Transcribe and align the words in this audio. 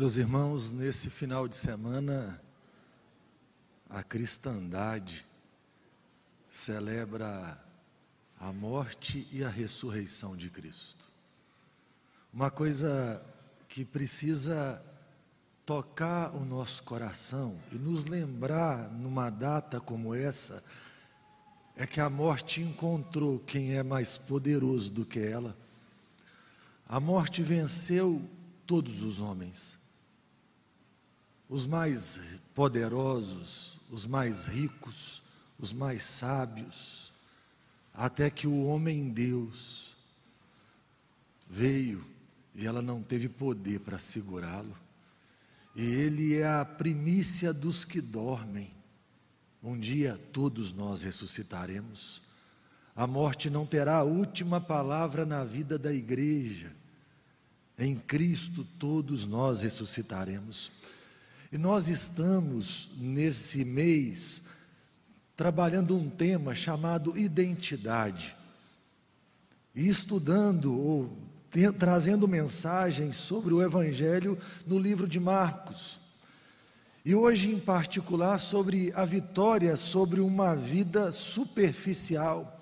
Meus 0.00 0.16
irmãos, 0.16 0.72
nesse 0.72 1.10
final 1.10 1.46
de 1.46 1.54
semana, 1.54 2.40
a 3.86 4.02
cristandade 4.02 5.26
celebra 6.50 7.62
a 8.38 8.50
morte 8.50 9.28
e 9.30 9.44
a 9.44 9.50
ressurreição 9.50 10.34
de 10.34 10.48
Cristo. 10.48 11.04
Uma 12.32 12.50
coisa 12.50 13.22
que 13.68 13.84
precisa 13.84 14.82
tocar 15.66 16.34
o 16.34 16.46
nosso 16.46 16.82
coração 16.82 17.60
e 17.70 17.74
nos 17.74 18.06
lembrar 18.06 18.90
numa 18.90 19.28
data 19.28 19.82
como 19.82 20.14
essa 20.14 20.64
é 21.76 21.86
que 21.86 22.00
a 22.00 22.08
morte 22.08 22.62
encontrou 22.62 23.38
quem 23.40 23.76
é 23.76 23.82
mais 23.82 24.16
poderoso 24.16 24.90
do 24.90 25.04
que 25.04 25.20
ela. 25.20 25.54
A 26.88 26.98
morte 26.98 27.42
venceu 27.42 28.26
todos 28.66 29.02
os 29.02 29.20
homens 29.20 29.78
os 31.50 31.66
mais 31.66 32.20
poderosos, 32.54 33.76
os 33.90 34.06
mais 34.06 34.46
ricos, 34.46 35.20
os 35.58 35.72
mais 35.72 36.04
sábios, 36.04 37.12
até 37.92 38.30
que 38.30 38.46
o 38.46 38.66
homem 38.66 39.10
Deus 39.10 39.96
veio 41.48 42.04
e 42.54 42.64
ela 42.64 42.80
não 42.80 43.02
teve 43.02 43.28
poder 43.28 43.80
para 43.80 43.98
segurá-lo. 43.98 44.76
E 45.74 45.82
ele 45.82 46.36
é 46.36 46.46
a 46.46 46.64
primícia 46.64 47.52
dos 47.52 47.84
que 47.84 48.00
dormem. 48.00 48.70
Um 49.60 49.78
dia 49.78 50.20
todos 50.32 50.72
nós 50.72 51.02
ressuscitaremos. 51.02 52.22
A 52.94 53.08
morte 53.08 53.50
não 53.50 53.66
terá 53.66 53.96
a 53.96 54.04
última 54.04 54.60
palavra 54.60 55.26
na 55.26 55.42
vida 55.42 55.76
da 55.76 55.92
igreja. 55.92 56.72
Em 57.76 57.96
Cristo 57.96 58.64
todos 58.78 59.26
nós 59.26 59.62
ressuscitaremos. 59.62 60.70
E 61.52 61.58
nós 61.58 61.88
estamos 61.88 62.90
nesse 62.96 63.64
mês 63.64 64.42
trabalhando 65.34 65.96
um 65.96 66.08
tema 66.08 66.54
chamado 66.54 67.18
identidade. 67.18 68.36
E 69.74 69.88
estudando 69.88 70.78
ou 70.78 71.10
te, 71.50 71.72
trazendo 71.72 72.28
mensagens 72.28 73.16
sobre 73.16 73.52
o 73.52 73.60
evangelho 73.60 74.38
no 74.64 74.78
livro 74.78 75.08
de 75.08 75.18
Marcos. 75.18 75.98
E 77.04 77.16
hoje 77.16 77.50
em 77.50 77.58
particular 77.58 78.38
sobre 78.38 78.92
a 78.94 79.04
vitória 79.04 79.74
sobre 79.74 80.20
uma 80.20 80.54
vida 80.54 81.10
superficial. 81.10 82.60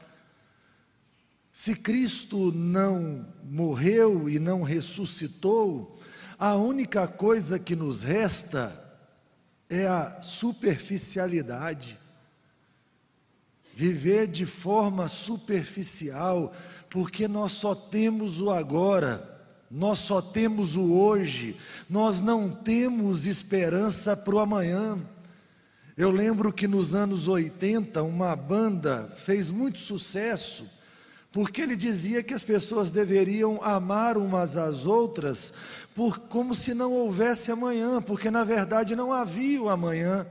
Se 1.53 1.75
Cristo 1.75 2.53
não 2.53 3.27
morreu 3.45 4.31
e 4.31 4.39
não 4.39 4.63
ressuscitou, 4.63 6.01
a 6.39 6.55
única 6.55 7.09
coisa 7.09 7.59
que 7.59 7.75
nos 7.75 8.03
resta 8.05 8.81
é 9.69 9.87
a 9.89 10.23
superficialidade. 10.23 11.99
Viver 13.75 14.29
de 14.29 14.47
forma 14.47 15.09
superficial, 15.09 16.55
porque 16.89 17.27
nós 17.27 17.53
só 17.53 17.75
temos 17.75 18.41
o 18.41 18.51
agora, 18.51 19.37
nós 19.71 19.99
só 19.99 20.23
temos 20.23 20.77
o 20.77 20.93
hoje, 20.93 21.57
nós 21.91 22.21
não 22.21 22.51
temos 22.51 23.27
esperança 23.27 24.17
para 24.17 24.35
o 24.35 24.39
amanhã. 24.39 24.99
Eu 25.97 26.11
lembro 26.13 26.53
que 26.53 26.69
nos 26.69 26.95
anos 26.95 27.27
80 27.27 28.03
uma 28.05 28.35
banda 28.37 29.13
fez 29.17 29.51
muito 29.51 29.79
sucesso, 29.79 30.65
porque 31.31 31.61
ele 31.61 31.77
dizia 31.77 32.23
que 32.23 32.33
as 32.33 32.43
pessoas 32.43 32.91
deveriam 32.91 33.63
amar 33.63 34.17
umas 34.17 34.57
às 34.57 34.87
outras 34.87 35.53
por 35.95 36.19
como 36.21 36.55
se 36.55 36.73
não 36.73 36.93
houvesse 36.93 37.51
amanhã, 37.51 38.01
porque 38.01 38.31
na 38.31 38.45
verdade 38.45 38.97
não 38.97 39.13
havia 39.13 39.61
o 39.61 39.69
amanhã. 39.69 40.27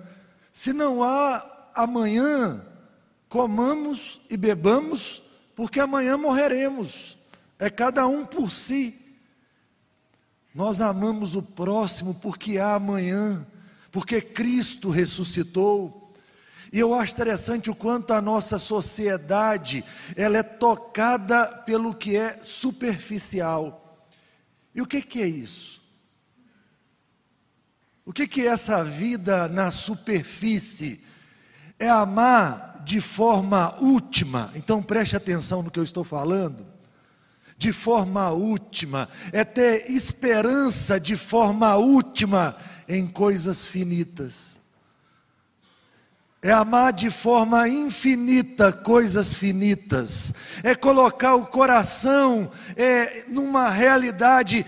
Se 0.52 0.74
não 0.74 1.04
há 1.04 1.70
amanhã, 1.76 2.66
comamos 3.30 4.20
e 4.30 4.36
bebamos, 4.36 5.22
porque 5.56 5.80
amanhã 5.80 6.18
morreremos. 6.18 7.18
É 7.60 7.70
cada 7.70 8.08
um 8.08 8.26
por 8.26 8.52
si. 8.52 9.00
Nós 10.54 10.82
amamos 10.82 11.36
o 11.36 11.44
próximo 11.44 12.16
porque 12.16 12.58
há 12.58 12.74
amanhã, 12.74 13.46
porque 13.92 14.22
Cristo 14.22 14.90
ressuscitou. 14.90 16.07
E 16.72 16.80
eu 16.80 16.94
acho 16.94 17.14
interessante 17.14 17.70
o 17.70 17.76
quanto 17.76 18.14
a 18.14 18.22
nossa 18.22 18.58
sociedade, 18.58 19.84
ela 20.16 20.38
é 20.38 20.44
tocada 20.44 21.48
pelo 21.66 21.94
que 21.94 22.16
é 22.16 22.40
superficial. 22.44 24.08
E 24.74 24.82
o 24.82 24.86
que, 24.86 25.02
que 25.02 25.22
é 25.22 25.28
isso? 25.28 25.82
O 28.06 28.14
que, 28.14 28.28
que 28.28 28.42
é 28.42 28.48
essa 28.48 28.84
vida 28.84 29.48
na 29.48 29.70
superfície? 29.72 31.02
É 31.78 31.90
amar 31.90 32.82
de 32.86 33.02
forma 33.02 33.76
última, 33.82 34.52
então 34.56 34.82
preste 34.82 35.16
atenção 35.16 35.62
no 35.62 35.70
que 35.70 35.78
eu 35.78 35.84
estou 35.84 36.04
falando. 36.04 36.66
De 37.58 37.74
forma 37.74 38.30
última, 38.30 39.10
é 39.32 39.44
ter 39.44 39.92
esperança 39.92 41.00
de 41.00 41.16
forma 41.16 41.76
última 41.76 42.56
em 42.88 43.06
coisas 43.08 43.66
finitas. 43.66 44.57
É 46.42 46.52
amar 46.52 46.94
de 46.94 47.10
forma 47.10 47.68
infinita 47.68 48.72
coisas 48.72 49.34
finitas, 49.34 50.34
é 50.62 50.76
colocar 50.76 51.34
o 51.34 51.48
coração 51.48 52.52
é, 52.76 53.26
numa 53.28 53.70
realidade 53.70 54.64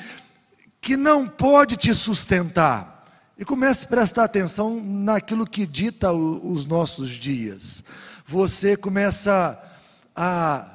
que 0.81 0.97
não 0.97 1.27
pode 1.27 1.77
te 1.77 1.93
sustentar. 1.93 3.05
E 3.37 3.45
comece 3.45 3.85
a 3.85 3.89
prestar 3.89 4.23
atenção 4.25 4.81
naquilo 4.83 5.45
que 5.45 5.65
dita 5.65 6.11
o, 6.11 6.51
os 6.51 6.65
nossos 6.65 7.09
dias. 7.11 7.83
Você 8.25 8.75
começa 8.75 9.57
a, 10.15 10.71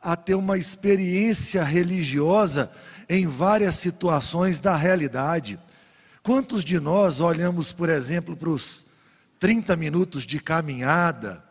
a 0.00 0.16
ter 0.16 0.34
uma 0.34 0.56
experiência 0.56 1.62
religiosa 1.62 2.70
em 3.08 3.26
várias 3.26 3.74
situações 3.74 4.60
da 4.60 4.74
realidade. 4.74 5.58
Quantos 6.22 6.64
de 6.64 6.80
nós 6.80 7.20
olhamos, 7.20 7.72
por 7.72 7.88
exemplo, 7.88 8.36
para 8.36 8.48
os 8.48 8.86
30 9.42 9.74
minutos 9.74 10.24
de 10.24 10.38
caminhada, 10.38 11.42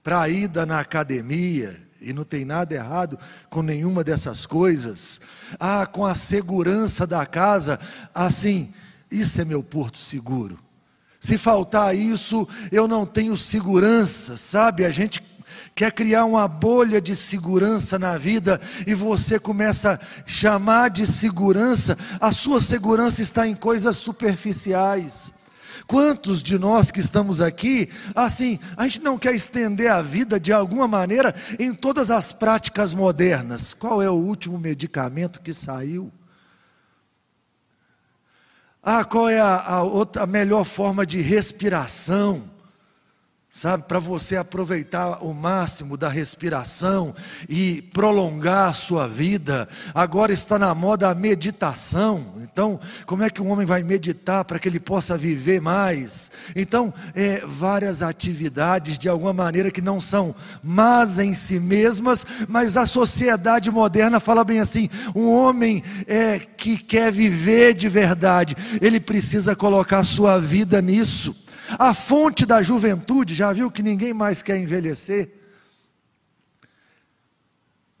para 0.00 0.20
a 0.20 0.28
ida 0.28 0.64
na 0.64 0.78
academia, 0.78 1.82
e 2.00 2.12
não 2.12 2.22
tem 2.22 2.44
nada 2.44 2.72
errado 2.72 3.18
com 3.50 3.62
nenhuma 3.62 4.04
dessas 4.04 4.46
coisas. 4.46 5.20
Ah, 5.58 5.86
com 5.86 6.06
a 6.06 6.14
segurança 6.14 7.08
da 7.08 7.26
casa, 7.26 7.80
assim, 8.14 8.72
isso 9.10 9.40
é 9.40 9.44
meu 9.44 9.60
porto 9.60 9.98
seguro. 9.98 10.56
Se 11.18 11.36
faltar 11.36 11.96
isso, 11.96 12.46
eu 12.70 12.86
não 12.86 13.04
tenho 13.04 13.36
segurança, 13.36 14.36
sabe? 14.36 14.84
A 14.84 14.92
gente 14.92 15.20
quer 15.74 15.90
criar 15.90 16.24
uma 16.26 16.46
bolha 16.46 17.00
de 17.00 17.16
segurança 17.16 17.98
na 17.98 18.16
vida 18.18 18.60
e 18.86 18.94
você 18.94 19.36
começa 19.36 19.94
a 19.94 19.98
chamar 20.24 20.90
de 20.90 21.08
segurança, 21.08 21.98
a 22.20 22.30
sua 22.30 22.60
segurança 22.60 23.20
está 23.20 23.48
em 23.48 23.56
coisas 23.56 23.96
superficiais. 23.96 25.34
Quantos 25.90 26.40
de 26.40 26.56
nós 26.56 26.88
que 26.92 27.00
estamos 27.00 27.40
aqui, 27.40 27.88
assim, 28.14 28.60
a 28.76 28.84
gente 28.84 29.00
não 29.00 29.18
quer 29.18 29.34
estender 29.34 29.90
a 29.90 30.00
vida 30.00 30.38
de 30.38 30.52
alguma 30.52 30.86
maneira 30.86 31.34
em 31.58 31.74
todas 31.74 32.12
as 32.12 32.32
práticas 32.32 32.94
modernas? 32.94 33.74
Qual 33.74 34.00
é 34.00 34.08
o 34.08 34.14
último 34.14 34.56
medicamento 34.56 35.40
que 35.40 35.52
saiu? 35.52 36.12
Ah, 38.80 39.04
qual 39.04 39.28
é 39.28 39.40
a, 39.40 39.56
a, 39.56 39.82
outra, 39.82 40.22
a 40.22 40.26
melhor 40.28 40.62
forma 40.62 41.04
de 41.04 41.20
respiração? 41.20 42.44
Sabe, 43.50 43.82
para 43.88 43.98
você 43.98 44.36
aproveitar 44.36 45.24
o 45.24 45.34
máximo 45.34 45.96
da 45.96 46.08
respiração 46.08 47.12
e 47.48 47.82
prolongar 47.82 48.70
a 48.70 48.72
sua 48.72 49.08
vida. 49.08 49.68
Agora 49.92 50.32
está 50.32 50.56
na 50.56 50.72
moda 50.72 51.10
a 51.10 51.14
meditação. 51.16 52.34
Então, 52.44 52.78
como 53.06 53.24
é 53.24 53.28
que 53.28 53.42
um 53.42 53.50
homem 53.50 53.66
vai 53.66 53.82
meditar 53.82 54.44
para 54.44 54.56
que 54.60 54.68
ele 54.68 54.78
possa 54.78 55.18
viver 55.18 55.60
mais? 55.60 56.30
Então, 56.54 56.94
é, 57.12 57.42
várias 57.44 58.02
atividades 58.02 58.96
de 58.96 59.08
alguma 59.08 59.32
maneira 59.32 59.72
que 59.72 59.82
não 59.82 60.00
são 60.00 60.32
más 60.62 61.18
em 61.18 61.34
si 61.34 61.58
mesmas, 61.58 62.24
mas 62.48 62.76
a 62.76 62.86
sociedade 62.86 63.68
moderna 63.68 64.20
fala 64.20 64.44
bem 64.44 64.60
assim: 64.60 64.88
um 65.12 65.28
homem 65.28 65.82
é, 66.06 66.38
que 66.38 66.78
quer 66.78 67.10
viver 67.10 67.74
de 67.74 67.88
verdade, 67.88 68.56
ele 68.80 69.00
precisa 69.00 69.56
colocar 69.56 70.04
sua 70.04 70.38
vida 70.38 70.80
nisso. 70.80 71.34
A 71.78 71.94
fonte 71.94 72.44
da 72.44 72.62
juventude, 72.62 73.34
já 73.34 73.52
viu 73.52 73.70
que 73.70 73.82
ninguém 73.82 74.12
mais 74.12 74.42
quer 74.42 74.58
envelhecer? 74.58 75.32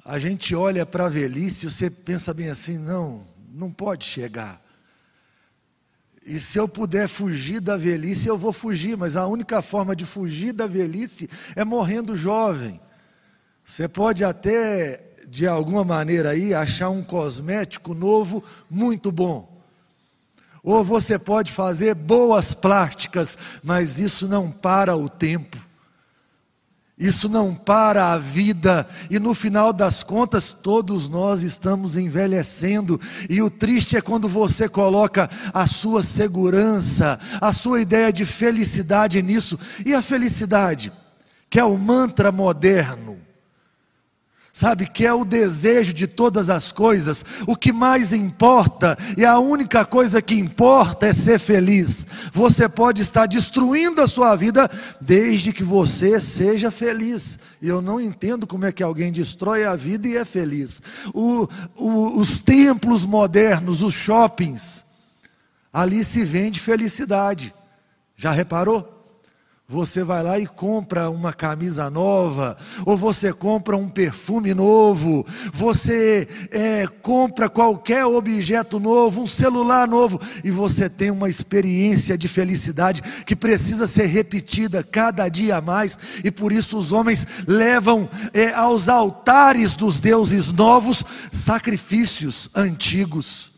A 0.04 0.18
gente 0.18 0.54
olha 0.54 0.84
para 0.84 1.06
a 1.06 1.08
velhice 1.08 1.66
e 1.66 1.70
você 1.70 1.88
pensa 1.90 2.34
bem 2.34 2.48
assim: 2.48 2.78
não, 2.78 3.24
não 3.52 3.70
pode 3.70 4.04
chegar. 4.04 4.60
E 6.24 6.38
se 6.38 6.58
eu 6.58 6.68
puder 6.68 7.08
fugir 7.08 7.60
da 7.60 7.76
velhice, 7.76 8.28
eu 8.28 8.36
vou 8.36 8.52
fugir, 8.52 8.96
mas 8.96 9.16
a 9.16 9.26
única 9.26 9.62
forma 9.62 9.96
de 9.96 10.04
fugir 10.04 10.52
da 10.52 10.66
velhice 10.66 11.28
é 11.56 11.64
morrendo 11.64 12.16
jovem. 12.16 12.80
Você 13.64 13.88
pode 13.88 14.24
até, 14.24 15.14
de 15.28 15.46
alguma 15.46 15.84
maneira 15.84 16.30
aí, 16.30 16.52
achar 16.52 16.90
um 16.90 17.02
cosmético 17.02 17.94
novo 17.94 18.44
muito 18.68 19.10
bom. 19.10 19.59
Ou 20.62 20.84
você 20.84 21.18
pode 21.18 21.52
fazer 21.52 21.94
boas 21.94 22.52
práticas, 22.54 23.38
mas 23.62 23.98
isso 23.98 24.28
não 24.28 24.50
para 24.50 24.96
o 24.96 25.08
tempo. 25.08 25.58
Isso 27.00 27.30
não 27.30 27.54
para 27.54 28.12
a 28.12 28.18
vida, 28.18 28.86
e 29.08 29.18
no 29.18 29.32
final 29.32 29.72
das 29.72 30.02
contas, 30.02 30.52
todos 30.52 31.08
nós 31.08 31.42
estamos 31.42 31.96
envelhecendo, 31.96 33.00
e 33.26 33.40
o 33.40 33.48
triste 33.48 33.96
é 33.96 34.02
quando 34.02 34.28
você 34.28 34.68
coloca 34.68 35.30
a 35.54 35.66
sua 35.66 36.02
segurança, 36.02 37.18
a 37.40 37.54
sua 37.54 37.80
ideia 37.80 38.12
de 38.12 38.26
felicidade 38.26 39.22
nisso, 39.22 39.58
e 39.86 39.94
a 39.94 40.02
felicidade, 40.02 40.92
que 41.48 41.58
é 41.58 41.64
o 41.64 41.78
mantra 41.78 42.30
moderno, 42.30 43.16
sabe, 44.52 44.86
que 44.86 45.06
é 45.06 45.12
o 45.12 45.24
desejo 45.24 45.92
de 45.92 46.06
todas 46.06 46.50
as 46.50 46.72
coisas, 46.72 47.24
o 47.46 47.56
que 47.56 47.72
mais 47.72 48.12
importa, 48.12 48.98
e 49.16 49.24
a 49.24 49.38
única 49.38 49.84
coisa 49.84 50.20
que 50.20 50.34
importa 50.34 51.06
é 51.06 51.12
ser 51.12 51.38
feliz. 51.38 52.06
Você 52.32 52.68
pode 52.68 53.02
estar 53.02 53.26
destruindo 53.26 54.00
a 54.00 54.06
sua 54.06 54.34
vida 54.36 54.70
desde 55.00 55.52
que 55.52 55.62
você 55.62 56.18
seja 56.20 56.70
feliz. 56.70 57.38
E 57.62 57.68
eu 57.68 57.80
não 57.80 58.00
entendo 58.00 58.46
como 58.46 58.66
é 58.66 58.72
que 58.72 58.82
alguém 58.82 59.12
destrói 59.12 59.64
a 59.64 59.76
vida 59.76 60.08
e 60.08 60.16
é 60.16 60.24
feliz. 60.24 60.82
O, 61.14 61.48
o, 61.76 62.18
os 62.18 62.40
templos 62.40 63.04
modernos, 63.04 63.82
os 63.82 63.94
shoppings, 63.94 64.84
ali 65.72 66.02
se 66.02 66.24
vende 66.24 66.60
felicidade. 66.60 67.54
Já 68.16 68.32
reparou? 68.32 68.99
Você 69.70 70.02
vai 70.02 70.20
lá 70.20 70.36
e 70.36 70.48
compra 70.48 71.08
uma 71.08 71.32
camisa 71.32 71.88
nova, 71.88 72.56
ou 72.84 72.96
você 72.96 73.32
compra 73.32 73.76
um 73.76 73.88
perfume 73.88 74.52
novo, 74.52 75.24
você 75.52 76.26
é, 76.50 76.88
compra 77.00 77.48
qualquer 77.48 78.04
objeto 78.04 78.80
novo, 78.80 79.22
um 79.22 79.28
celular 79.28 79.86
novo, 79.86 80.20
e 80.42 80.50
você 80.50 80.90
tem 80.90 81.12
uma 81.12 81.28
experiência 81.28 82.18
de 82.18 82.26
felicidade 82.26 83.00
que 83.24 83.36
precisa 83.36 83.86
ser 83.86 84.06
repetida 84.06 84.82
cada 84.82 85.28
dia 85.28 85.60
mais, 85.60 85.96
e 86.24 86.32
por 86.32 86.50
isso 86.50 86.76
os 86.76 86.90
homens 86.90 87.24
levam 87.46 88.08
é, 88.34 88.52
aos 88.52 88.88
altares 88.88 89.76
dos 89.76 90.00
deuses 90.00 90.50
novos 90.50 91.04
sacrifícios 91.30 92.50
antigos. 92.56 93.49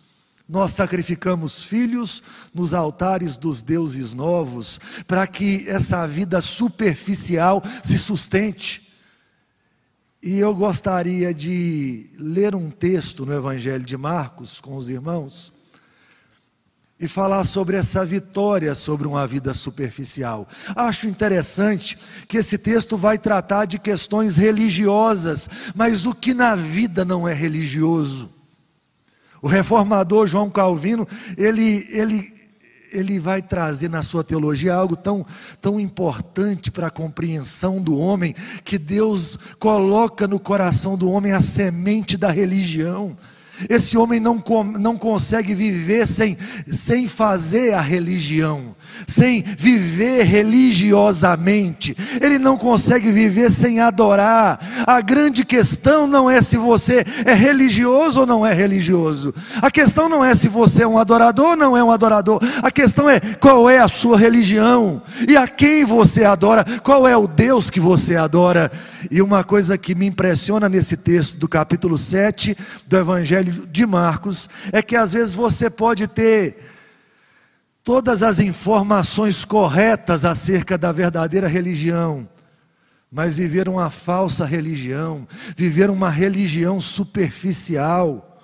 Nós 0.53 0.73
sacrificamos 0.73 1.63
filhos 1.63 2.23
nos 2.53 2.75
altares 2.75 3.39
dos 3.39 3.63
deuses 3.63 4.13
novos, 4.13 4.79
para 5.07 5.27
que 5.27 5.65
essa 5.67 6.07
vida 6.07 6.43
superficial 6.43 7.63
se 7.83 7.99
sustente. 7.99 8.87
E 10.23 10.39
eu 10.39 10.55
gostaria 10.55 11.33
de 11.33 12.11
ler 12.19 12.55
um 12.55 12.71
texto 12.71 13.25
no 13.25 13.33
Evangelho 13.33 13.83
de 13.83 13.97
Marcos 13.97 14.61
com 14.61 14.77
os 14.77 14.91
irmãos 14.91 15.55
e 17.01 17.09
falar 17.09 17.45
sobre 17.45 17.79
essa 17.79 18.05
vitória 18.05 18.75
sobre 18.75 19.09
uma 19.09 19.27
vida 19.27 19.55
superficial. 19.55 20.47
Acho 20.77 21.09
interessante 21.09 21.97
que 22.29 22.37
esse 22.37 22.59
texto 22.59 22.95
vai 22.99 23.17
tratar 23.17 23.65
de 23.65 23.79
questões 23.79 24.37
religiosas, 24.37 25.49
mas 25.75 26.05
o 26.05 26.15
que 26.15 26.35
na 26.35 26.55
vida 26.55 27.07
não 27.07 27.27
é 27.27 27.33
religioso? 27.33 28.42
O 29.43 29.49
reformador 29.49 30.29
João 30.29 30.49
Calvino, 30.49 31.07
ele, 31.37 31.85
ele, 31.91 32.33
ele 32.93 33.19
vai 33.19 33.43
trazer 33.43 33.91
na 33.91 34.01
sua 34.01 34.23
teologia 34.23 34.73
algo 34.73 34.95
tão, 34.95 35.27
tão 35.61 35.81
importante 35.81 36.71
para 36.71 36.87
a 36.87 36.91
compreensão 36.91 37.83
do 37.83 37.99
homem, 37.99 38.37
que 38.65 38.79
Deus 38.79 39.37
coloca 39.59 40.29
no 40.29 40.39
coração 40.39 40.97
do 40.97 41.11
homem 41.11 41.33
a 41.33 41.41
semente 41.41 42.17
da 42.17 42.31
religião. 42.31 43.17
Esse 43.69 43.97
homem 43.97 44.21
não, 44.21 44.43
não 44.79 44.97
consegue 44.97 45.55
viver 45.55 46.07
sem, 46.07 46.37
sem 46.71 47.07
fazer 47.07 47.75
a 47.75 47.81
religião, 47.81 48.75
sem 49.07 49.43
viver 49.43 50.25
religiosamente. 50.25 51.97
Ele 52.21 52.39
não 52.39 52.57
consegue 52.57 53.11
viver 53.11 53.51
sem 53.51 53.81
adorar. 53.81 54.85
A 54.87 55.01
grande 55.01 55.45
questão 55.45 56.07
não 56.07 56.31
é 56.31 56.41
se 56.43 56.57
você 56.57 57.05
é 57.25 57.35
religioso 57.35 58.21
ou 58.21 58.27
não 58.27 58.47
é 58.47 58.53
religioso. 58.53 59.35
A 59.61 59.71
questão 59.71 60.09
não 60.09 60.25
é 60.25 60.35
se 60.35 60.49
você 60.49 60.83
é 60.83 60.87
um 60.87 60.99
adorador 60.99 61.51
ou 61.51 61.57
não 61.57 61.77
é 61.77 61.83
um 61.83 61.91
adorador. 61.91 62.41
A 62.63 62.71
questão 62.71 63.09
é 63.09 63.21
qual 63.21 63.69
é 63.69 63.79
a 63.79 63.89
sua 63.89 64.19
religião 64.19 65.03
e 65.29 65.37
a 65.37 65.47
quem 65.47 65.85
você 65.85 66.25
adora, 66.25 66.65
qual 66.83 67.07
é 67.07 67.17
o 67.17 67.27
Deus 67.27 67.71
que 67.71 67.81
você 67.81 68.17
adora. 68.17 68.71
E 69.11 69.21
uma 69.21 69.45
coisa 69.45 69.77
que 69.77 69.95
me 69.95 70.07
impressiona 70.07 70.69
nesse 70.69 70.97
texto 70.97 71.37
do 71.37 71.49
capítulo 71.49 71.99
7 71.99 72.57
do 72.87 72.97
Evangelho 72.97 73.52
de 73.53 73.87
Marcos 73.87 74.49
é 74.73 74.83
que 74.83 74.97
às 74.97 75.13
vezes 75.13 75.35
você 75.35 75.71
pode 75.71 76.07
ter 76.07 76.59
todas 77.85 78.23
as 78.23 78.39
informações 78.39 79.45
corretas 79.45 80.25
acerca 80.25 80.79
da 80.79 80.93
verdadeira 80.93 81.49
religião, 81.49 82.29
mas 83.11 83.37
viver 83.37 83.69
uma 83.69 83.91
falsa 83.91 84.45
religião, 84.45 85.27
viver 85.57 85.91
uma 85.91 86.09
religião 86.09 86.81
superficial. 86.81 88.41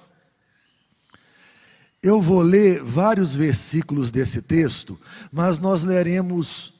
Eu 2.02 2.20
vou 2.20 2.42
ler 2.42 2.82
vários 2.82 3.34
versículos 3.34 4.10
desse 4.10 4.42
texto, 4.42 4.98
mas 5.32 5.58
nós 5.58 5.84
leremos 5.84 6.74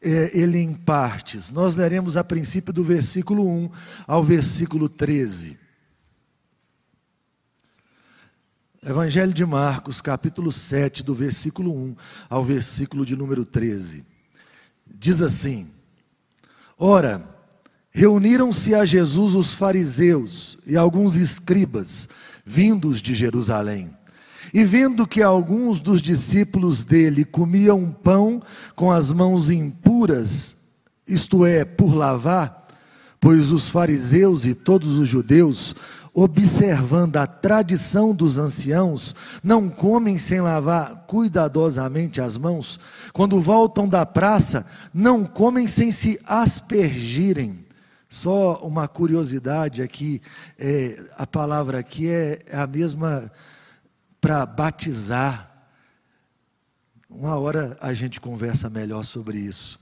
é, 0.00 0.30
ele 0.34 0.58
em 0.58 0.74
partes. 0.74 1.50
Nós 1.50 1.76
leremos 1.76 2.16
a 2.16 2.24
princípio 2.24 2.72
do 2.72 2.82
versículo 2.82 3.48
1 3.48 3.70
ao 4.06 4.22
versículo 4.22 4.88
13. 4.88 5.61
Evangelho 8.84 9.32
de 9.32 9.46
Marcos, 9.46 10.00
capítulo 10.00 10.50
7, 10.50 11.04
do 11.04 11.14
versículo 11.14 11.72
1 11.72 11.94
ao 12.28 12.44
versículo 12.44 13.06
de 13.06 13.14
número 13.14 13.46
13. 13.46 14.04
Diz 14.92 15.22
assim: 15.22 15.68
Ora, 16.76 17.24
reuniram-se 17.92 18.74
a 18.74 18.84
Jesus 18.84 19.36
os 19.36 19.54
fariseus 19.54 20.58
e 20.66 20.76
alguns 20.76 21.14
escribas, 21.14 22.08
vindos 22.44 23.00
de 23.00 23.14
Jerusalém. 23.14 23.88
E 24.52 24.64
vendo 24.64 25.06
que 25.06 25.22
alguns 25.22 25.80
dos 25.80 26.02
discípulos 26.02 26.82
dele 26.82 27.24
comiam 27.24 27.88
pão 27.88 28.42
com 28.74 28.90
as 28.90 29.12
mãos 29.12 29.48
impuras, 29.48 30.56
isto 31.06 31.46
é, 31.46 31.64
por 31.64 31.94
lavar, 31.94 32.66
pois 33.20 33.52
os 33.52 33.68
fariseus 33.68 34.44
e 34.44 34.52
todos 34.56 34.98
os 34.98 35.06
judeus 35.06 35.72
observando 36.14 37.16
a 37.16 37.26
tradição 37.26 38.14
dos 38.14 38.38
anciãos, 38.38 39.14
não 39.42 39.68
comem 39.68 40.18
sem 40.18 40.40
lavar 40.40 41.06
cuidadosamente 41.06 42.20
as 42.20 42.36
mãos, 42.36 42.78
quando 43.12 43.40
voltam 43.40 43.88
da 43.88 44.04
praça, 44.04 44.66
não 44.92 45.24
comem 45.24 45.66
sem 45.66 45.90
se 45.90 46.20
aspergirem. 46.24 47.64
Só 48.10 48.56
uma 48.62 48.86
curiosidade 48.86 49.82
aqui, 49.82 50.20
é, 50.58 51.02
a 51.16 51.26
palavra 51.26 51.78
aqui 51.78 52.10
é, 52.10 52.40
é 52.46 52.58
a 52.58 52.66
mesma 52.66 53.32
para 54.20 54.44
batizar. 54.44 55.50
Uma 57.08 57.38
hora 57.38 57.76
a 57.80 57.94
gente 57.94 58.20
conversa 58.20 58.68
melhor 58.68 59.02
sobre 59.04 59.38
isso. 59.38 59.80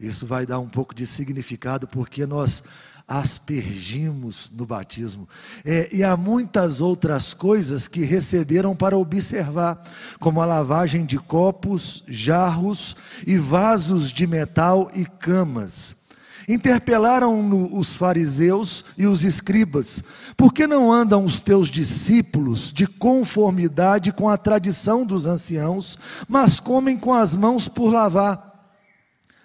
Isso 0.00 0.26
vai 0.26 0.46
dar 0.46 0.60
um 0.60 0.68
pouco 0.68 0.94
de 0.94 1.06
significado, 1.06 1.86
porque 1.86 2.24
nós 2.24 2.62
aspergimos 3.08 4.52
no 4.54 4.66
batismo. 4.66 5.26
É, 5.64 5.88
e 5.90 6.04
há 6.04 6.14
muitas 6.14 6.82
outras 6.82 7.32
coisas 7.32 7.88
que 7.88 8.02
receberam 8.02 8.76
para 8.76 8.98
observar, 8.98 9.82
como 10.20 10.42
a 10.42 10.46
lavagem 10.46 11.06
de 11.06 11.18
copos, 11.18 12.04
jarros 12.06 12.94
e 13.26 13.38
vasos 13.38 14.12
de 14.12 14.26
metal 14.26 14.90
e 14.94 15.06
camas. 15.06 15.96
Interpelaram 16.46 17.74
os 17.74 17.94
fariseus 17.96 18.84
e 18.96 19.06
os 19.06 19.24
escribas: 19.24 20.02
Por 20.36 20.52
que 20.52 20.66
não 20.66 20.90
andam 20.90 21.24
os 21.24 21.40
teus 21.40 21.68
discípulos 21.68 22.72
de 22.72 22.86
conformidade 22.86 24.12
com 24.12 24.28
a 24.28 24.36
tradição 24.36 25.04
dos 25.04 25.26
anciãos, 25.26 25.98
mas 26.26 26.58
comem 26.58 26.98
com 26.98 27.12
as 27.12 27.36
mãos 27.36 27.68
por 27.68 27.92
lavar? 27.92 28.48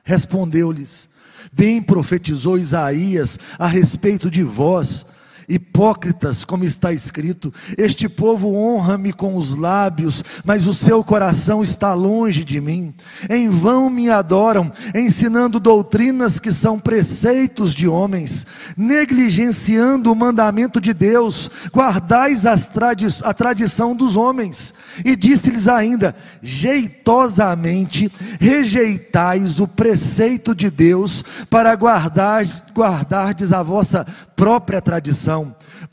Respondeu-lhes: 0.04 1.10
Bem 1.52 1.82
profetizou 1.82 2.58
Isaías 2.58 3.40
a 3.58 3.68
respeito 3.68 4.30
de 4.30 4.44
vós, 4.44 5.06
Hipócritas, 5.48 6.46
como 6.46 6.64
está 6.64 6.94
escrito: 6.94 7.54
Este 7.78 8.08
povo 8.08 8.54
honra-me 8.54 9.12
com 9.12 9.36
os 9.36 9.54
lábios, 9.54 10.24
mas 10.44 10.68
o 10.68 10.74
seu 10.74 11.04
coração 11.04 11.62
está 11.62 11.94
longe 11.94 12.44
de 12.44 12.62
mim. 12.62 12.94
Em 13.30 13.50
vão 13.50 13.90
me 13.90 14.10
adoram, 14.10 14.72
ensinando 14.96 15.60
doutrinas 15.60 16.40
que 16.40 16.52
são 16.52 16.80
preceitos 16.80 17.74
de 17.74 17.88
homens, 17.88 18.46
negligenciando 18.78 20.12
o 20.12 20.16
mandamento 20.16 20.80
de 20.80 20.94
Deus, 20.94 21.50
guardais 21.72 22.44
tradi 22.72 23.08
a 23.24 23.34
tradição 23.34 23.96
dos 23.96 24.16
homens. 24.16 24.74
E 25.04 25.16
disse-lhes 25.16 25.68
ainda: 25.68 26.16
jeitosamente 26.42 28.12
rejeitais 28.40 29.60
o 29.60 29.68
preceito 29.68 30.56
de 30.56 30.70
Deus 30.70 31.24
para 31.50 31.76
guardar, 31.76 32.44
guardardes 32.74 33.52
a 33.52 33.64
vossa 33.64 34.06
própria 34.36 34.82
tradição. 34.82 35.33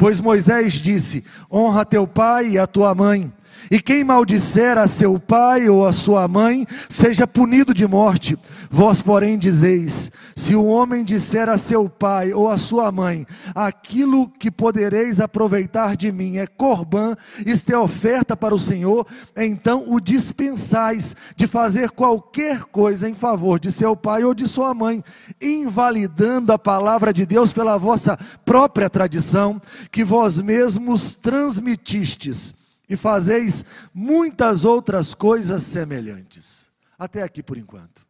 Pois 0.01 0.19
Moisés 0.19 0.73
disse: 0.73 1.23
honra 1.53 1.85
teu 1.85 2.07
pai 2.07 2.53
e 2.53 2.59
a 2.59 2.67
tua 2.67 2.95
mãe, 2.95 3.31
E 3.69 3.81
quem 3.81 4.05
maldisser 4.05 4.79
a 4.79 4.87
seu 4.87 5.19
pai 5.19 5.69
ou 5.69 5.87
a 5.87 5.93
sua 5.93 6.29
mãe, 6.29 6.67
seja 6.89 7.27
punido 7.27 7.75
de 7.75 7.87
morte. 7.87 8.39
Vós, 8.71 9.03
porém, 9.03 9.39
dizeis: 9.39 10.11
se 10.37 10.55
o 10.55 10.65
homem 10.65 11.05
disser 11.05 11.49
a 11.49 11.57
seu 11.57 11.89
pai 11.89 12.33
ou 12.33 12.49
a 12.49 12.57
sua 12.57 12.93
mãe, 12.93 13.27
aquilo 13.55 14.29
que 14.29 14.51
podereis 14.51 15.21
aproveitar 15.21 15.97
de 15.97 16.13
mim 16.13 16.37
é 16.37 16.47
corbã, 16.47 17.17
isto 17.45 17.71
é 17.71 17.79
oferta 17.79 18.37
para 18.37 18.55
o 18.55 18.59
Senhor, 18.59 19.07
então 19.37 19.85
o 19.89 20.01
dispensais 20.01 21.17
de 21.37 21.47
fazer 21.47 21.91
qualquer 21.91 22.65
coisa 22.65 23.09
em 23.09 23.15
favor 23.15 23.59
de 23.59 23.73
seu 23.73 23.97
pai 23.97 24.25
ou 24.25 24.35
de 24.35 24.47
sua 24.47 24.73
mãe, 24.75 25.03
invalidando 25.41 26.53
a 26.53 26.59
palavra 26.59 27.13
de 27.13 27.27
Deus 27.27 27.53
pela 27.53 27.77
vossa 27.77 28.19
própria 28.45 28.89
tradição, 28.89 29.61
que 29.91 30.05
vós 30.05 30.41
mesmos 30.41 31.17
transmitistes 31.17 32.55
e 32.91 32.97
fazeis 32.97 33.65
muitas 33.95 34.65
outras 34.65 35.15
coisas 35.15 35.63
semelhantes. 35.63 36.69
Até 36.99 37.23
aqui 37.23 37.41
por 37.41 37.57
enquanto. 37.57 38.05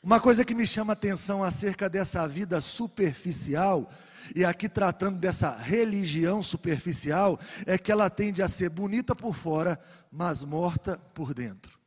Uma 0.00 0.20
coisa 0.20 0.44
que 0.44 0.54
me 0.54 0.64
chama 0.64 0.92
a 0.92 0.94
atenção 0.94 1.42
acerca 1.42 1.90
dessa 1.90 2.26
vida 2.28 2.60
superficial, 2.60 3.90
e 4.34 4.44
aqui 4.44 4.68
tratando 4.68 5.18
dessa 5.18 5.54
religião 5.54 6.42
superficial, 6.42 7.40
é 7.66 7.76
que 7.76 7.90
ela 7.90 8.08
tende 8.08 8.40
a 8.40 8.48
ser 8.48 8.70
bonita 8.70 9.16
por 9.16 9.34
fora, 9.34 9.78
mas 10.10 10.44
morta 10.44 10.96
por 11.12 11.34
dentro. 11.34 11.78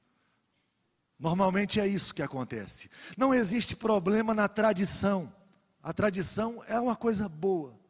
Normalmente 1.18 1.80
é 1.80 1.88
isso 1.88 2.14
que 2.14 2.22
acontece. 2.22 2.90
Não 3.18 3.34
existe 3.34 3.74
problema 3.74 4.34
na 4.34 4.50
tradição. 4.50 5.34
A 5.82 5.94
tradição 5.94 6.62
é 6.68 6.78
uma 6.78 6.96
coisa 6.96 7.30
boa. 7.30 7.83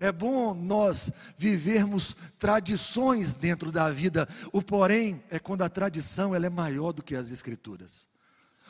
É 0.00 0.12
bom 0.12 0.54
nós 0.54 1.10
vivermos 1.36 2.14
tradições 2.38 3.34
dentro 3.34 3.72
da 3.72 3.90
vida. 3.90 4.28
O 4.52 4.62
porém 4.62 5.22
é 5.28 5.38
quando 5.38 5.62
a 5.62 5.68
tradição 5.68 6.34
ela 6.34 6.46
é 6.46 6.50
maior 6.50 6.92
do 6.92 7.02
que 7.02 7.16
as 7.16 7.30
escrituras. 7.30 8.08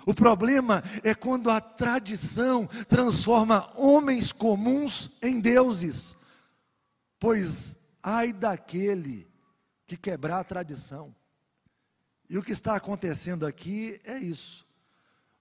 O 0.07 0.15
problema 0.15 0.83
é 1.05 1.15
quando 1.15 1.51
a 1.51 1.61
tradição 1.61 2.67
transforma 2.89 3.71
homens 3.77 4.33
comuns 4.33 5.11
em 5.21 5.39
deuses. 5.39 6.17
Pois 7.21 7.77
ai 8.03 8.33
daquele 8.33 9.29
que 9.87 9.99
quebrar 9.99 10.41
a 10.41 10.45
tradição. 10.45 11.15
E 12.31 12.39
o 12.39 12.43
que 12.43 12.53
está 12.53 12.75
acontecendo 12.75 13.47
aqui 13.47 14.01
é 14.05 14.19
isso. 14.19 14.67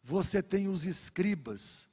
Você 0.03 0.41
tem 0.41 0.67
os 0.67 0.85
escribas 0.85 1.87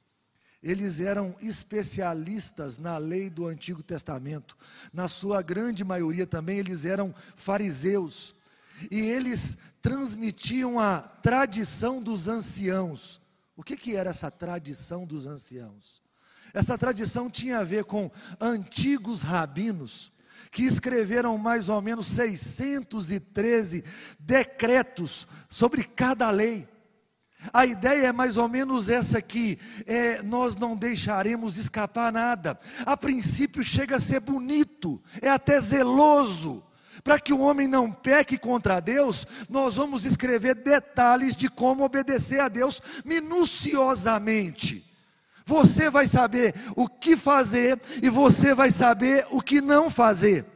eles 0.64 0.99
eram 0.99 1.37
especialistas 1.42 2.78
na 2.78 2.97
lei 2.97 3.28
do 3.28 3.47
Antigo 3.47 3.83
Testamento. 3.83 4.56
Na 4.92 5.09
sua 5.09 5.42
grande 5.42 5.85
maioria 5.85 6.26
também 6.26 6.59
eles 6.59 6.87
eram 6.87 7.14
fariseus. 7.37 8.35
E 8.90 8.99
eles 8.99 9.59
transmitiam 9.83 10.80
a 10.80 11.02
tradição 11.02 12.02
dos 12.02 12.28
anciãos. 12.28 13.21
O 13.54 13.62
que, 13.62 13.76
que 13.76 13.94
era 13.94 14.09
essa 14.09 14.30
tradição 14.30 15.04
dos 15.04 15.26
anciãos? 15.26 16.02
Essa 16.54 16.78
tradição 16.78 17.28
tinha 17.28 17.59
a 17.59 17.64
ver 17.64 17.85
com 17.85 18.11
antigos 18.40 19.21
rabinos 19.21 20.11
que 20.50 20.62
escreveram 20.62 21.37
mais 21.37 21.68
ou 21.68 21.83
menos 21.83 22.06
613 22.06 23.85
decretos 24.18 25.26
sobre 25.49 25.85
cada 25.85 26.30
lei. 26.30 26.66
A 27.53 27.67
ideia 27.67 28.09
é 28.09 28.13
mais 28.13 28.37
ou 28.37 28.49
menos 28.49 28.89
essa 28.89 29.19
aqui: 29.19 29.59
é, 29.87 30.23
nós 30.23 30.57
não 30.57 30.77
deixaremos 30.77 31.57
escapar 31.57 32.13
nada. 32.13 32.59
A 32.85 32.97
princípio 32.97 33.63
chega 33.63 33.97
a 33.97 34.01
ser 34.01 34.21
bonito, 34.21 35.03
é 35.21 35.29
até 35.29 35.61
zeloso. 35.61 36.63
Para 37.03 37.21
que 37.21 37.35
o 37.35 37.41
homem 37.41 37.69
não 37.69 37.93
peque 37.93 38.39
contra 38.39 38.81
Deus, 38.81 39.27
nós 39.51 39.77
vamos 39.77 40.07
escrever 40.07 40.55
detalhes 40.55 41.37
de 41.37 41.51
como 41.51 41.85
obedecer 41.85 42.41
a 42.41 42.49
Deus 42.49 42.81
minuciosamente. 43.05 44.83
Você 45.45 45.91
vai 45.91 46.07
saber 46.07 46.55
o 46.75 46.89
que 46.89 47.15
fazer 47.15 47.79
e 48.03 48.09
você 48.09 48.55
vai 48.55 48.71
saber 48.71 49.27
o 49.31 49.43
que 49.43 49.61
não 49.61 49.91
fazer 49.91 50.53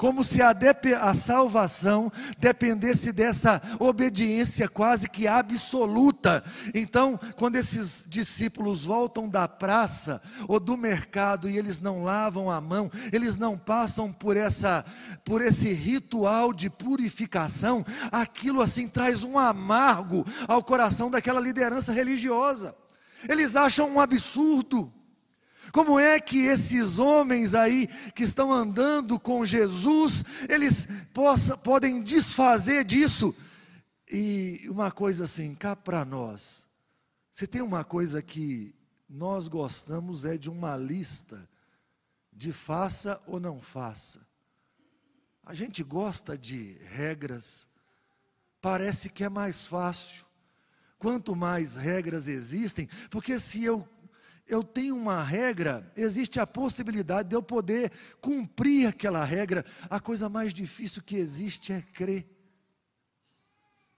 como 0.00 0.24
se 0.24 0.40
a, 0.40 0.56
a, 1.02 1.12
salvação 1.12 2.10
dependesse 2.38 3.12
dessa 3.12 3.60
obediência 3.78 4.66
quase 4.66 5.06
que 5.06 5.28
absoluta. 5.28 6.42
Então, 6.74 7.20
quando 7.36 7.56
esses 7.56 8.06
discípulos 8.08 8.82
voltam 8.82 9.28
da 9.28 9.46
praça 9.46 10.22
ou 10.48 10.58
do 10.58 10.74
mercado 10.74 11.50
e 11.50 11.58
eles 11.58 11.80
não 11.80 12.02
lavam 12.02 12.50
a 12.50 12.62
mão, 12.62 12.90
eles 13.12 13.36
não 13.36 13.58
passam 13.58 14.10
por 14.10 14.38
essa 14.38 14.86
por 15.22 15.42
esse 15.42 15.68
ritual 15.70 16.54
de 16.54 16.70
purificação, 16.70 17.84
aquilo 18.10 18.62
assim 18.62 18.88
traz 18.88 19.22
um 19.22 19.38
amargo 19.38 20.26
ao 20.48 20.64
coração 20.64 21.10
daquela 21.10 21.40
liderança 21.40 21.92
religiosa. 21.92 22.74
Eles 23.28 23.54
acham 23.54 23.86
um 23.86 24.00
absurdo. 24.00 24.90
Como 25.72 25.98
é 25.98 26.20
que 26.20 26.46
esses 26.46 26.98
homens 26.98 27.54
aí 27.54 27.86
que 28.14 28.24
estão 28.24 28.52
andando 28.52 29.18
com 29.18 29.44
Jesus, 29.44 30.24
eles 30.48 30.86
possa, 31.14 31.56
podem 31.56 32.02
desfazer 32.02 32.84
disso? 32.84 33.34
E 34.10 34.66
uma 34.68 34.90
coisa 34.90 35.24
assim, 35.24 35.54
cá 35.54 35.76
para 35.76 36.04
nós, 36.04 36.66
se 37.32 37.46
tem 37.46 37.62
uma 37.62 37.84
coisa 37.84 38.20
que 38.20 38.74
nós 39.08 39.48
gostamos 39.48 40.24
é 40.24 40.36
de 40.36 40.50
uma 40.50 40.76
lista 40.76 41.48
de 42.32 42.52
faça 42.52 43.20
ou 43.26 43.38
não 43.38 43.60
faça. 43.60 44.20
A 45.44 45.52
gente 45.54 45.82
gosta 45.82 46.38
de 46.38 46.78
regras, 46.84 47.68
parece 48.60 49.10
que 49.10 49.24
é 49.24 49.28
mais 49.28 49.66
fácil. 49.66 50.24
Quanto 50.98 51.34
mais 51.34 51.76
regras 51.76 52.28
existem, 52.28 52.88
porque 53.10 53.38
se 53.38 53.64
eu 53.64 53.88
eu 54.50 54.64
tenho 54.64 54.96
uma 54.96 55.22
regra, 55.22 55.90
existe 55.96 56.40
a 56.40 56.46
possibilidade 56.46 57.28
de 57.28 57.36
eu 57.36 57.42
poder 57.42 57.92
cumprir 58.20 58.88
aquela 58.88 59.24
regra. 59.24 59.64
A 59.88 60.00
coisa 60.00 60.28
mais 60.28 60.52
difícil 60.52 61.02
que 61.02 61.16
existe 61.16 61.72
é 61.72 61.80
crer. 61.80 62.28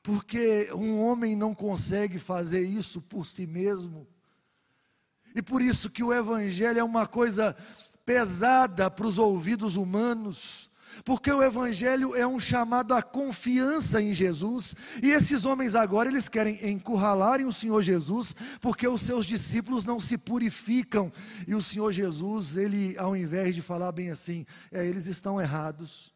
Porque 0.03 0.71
um 0.75 1.01
homem 1.01 1.35
não 1.35 1.55
consegue 1.55 2.19
fazer 2.19 2.61
isso 2.61 3.01
por 3.01 3.25
si 3.25 3.47
mesmo. 3.47 4.07
E 5.35 5.41
por 5.41 5.63
isso 5.63 5.89
que 5.89 6.03
o 6.03 6.13
evangelho 6.13 6.79
é 6.79 6.85
uma 6.85 7.07
coisa 7.07 7.57
pesada 8.05 8.91
para 8.91 9.07
os 9.07 9.19
ouvidos 9.19 9.77
humanos. 9.77 10.71
Porque 11.05 11.31
o 11.31 11.43
evangelho 11.43 12.15
é 12.15 12.27
um 12.27 12.39
chamado 12.39 12.95
à 12.95 13.03
confiança 13.03 14.01
em 14.01 14.13
Jesus, 14.15 14.75
e 15.03 15.11
esses 15.11 15.45
homens 15.45 15.75
agora 15.75 16.09
eles 16.09 16.29
querem 16.29 16.59
encurralarem 16.71 17.47
o 17.47 17.53
Senhor 17.53 17.83
Jesus, 17.83 18.35
porque 18.61 18.87
os 18.87 19.01
seus 19.01 19.27
discípulos 19.27 19.85
não 19.85 19.99
se 19.99 20.17
purificam. 20.17 21.13
E 21.47 21.55
o 21.55 21.63
Senhor 21.63 21.93
Jesus, 21.93 22.57
ele 22.57 22.97
ao 22.99 23.17
invés 23.17 23.55
de 23.55 23.63
falar 23.63 23.93
bem 23.93 24.11
assim, 24.11 24.47
é, 24.71 24.87
eles 24.87 25.07
estão 25.07 25.41
errados. 25.41 26.13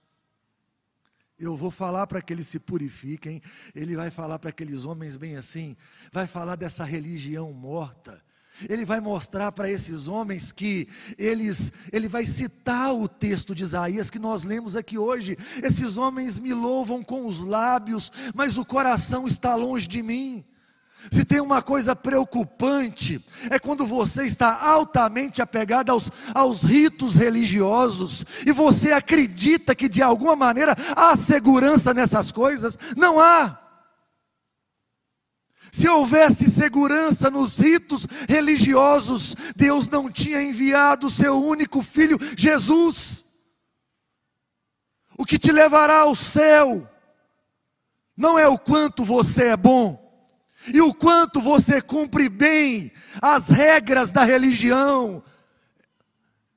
Eu 1.38 1.54
vou 1.54 1.70
falar 1.70 2.06
para 2.06 2.22
que 2.22 2.32
eles 2.32 2.46
se 2.46 2.58
purifiquem, 2.58 3.42
ele 3.74 3.94
vai 3.94 4.10
falar 4.10 4.38
para 4.38 4.50
aqueles 4.50 4.84
homens 4.86 5.16
bem 5.18 5.36
assim, 5.36 5.76
vai 6.10 6.26
falar 6.26 6.56
dessa 6.56 6.82
religião 6.82 7.52
morta 7.52 8.24
ele 8.68 8.84
vai 8.84 9.00
mostrar 9.00 9.52
para 9.52 9.70
esses 9.70 10.08
homens 10.08 10.52
que 10.52 10.88
eles, 11.18 11.72
ele 11.92 12.08
vai 12.08 12.24
citar 12.24 12.94
o 12.94 13.08
texto 13.08 13.54
de 13.54 13.62
Isaías 13.62 14.10
que 14.10 14.18
nós 14.18 14.44
lemos 14.44 14.76
aqui 14.76 14.96
hoje. 14.96 15.36
Esses 15.62 15.98
homens 15.98 16.38
me 16.38 16.54
louvam 16.54 17.02
com 17.02 17.26
os 17.26 17.42
lábios, 17.42 18.10
mas 18.34 18.58
o 18.58 18.64
coração 18.64 19.26
está 19.26 19.54
longe 19.54 19.86
de 19.86 20.02
mim. 20.02 20.44
Se 21.10 21.24
tem 21.24 21.40
uma 21.40 21.62
coisa 21.62 21.94
preocupante, 21.94 23.24
é 23.50 23.58
quando 23.58 23.86
você 23.86 24.24
está 24.24 24.60
altamente 24.60 25.40
apegado 25.40 25.90
aos, 25.90 26.10
aos 26.34 26.62
ritos 26.62 27.14
religiosos 27.14 28.24
e 28.44 28.52
você 28.52 28.92
acredita 28.92 29.74
que 29.74 29.88
de 29.88 30.02
alguma 30.02 30.34
maneira 30.34 30.74
há 30.96 31.16
segurança 31.16 31.94
nessas 31.94 32.32
coisas. 32.32 32.78
Não 32.96 33.20
há. 33.20 33.65
Se 35.76 35.86
houvesse 35.86 36.50
segurança 36.50 37.30
nos 37.30 37.58
ritos 37.58 38.06
religiosos, 38.26 39.36
Deus 39.54 39.90
não 39.90 40.10
tinha 40.10 40.42
enviado 40.42 41.06
o 41.06 41.10
seu 41.10 41.36
único 41.36 41.82
filho, 41.82 42.18
Jesus. 42.34 43.26
O 45.18 45.26
que 45.26 45.38
te 45.38 45.52
levará 45.52 45.98
ao 45.98 46.14
céu 46.14 46.90
não 48.16 48.38
é 48.38 48.48
o 48.48 48.58
quanto 48.58 49.04
você 49.04 49.48
é 49.48 49.56
bom, 49.56 50.02
e 50.72 50.80
o 50.80 50.94
quanto 50.94 51.42
você 51.42 51.82
cumpre 51.82 52.30
bem 52.30 52.90
as 53.20 53.50
regras 53.50 54.10
da 54.10 54.24
religião, 54.24 55.22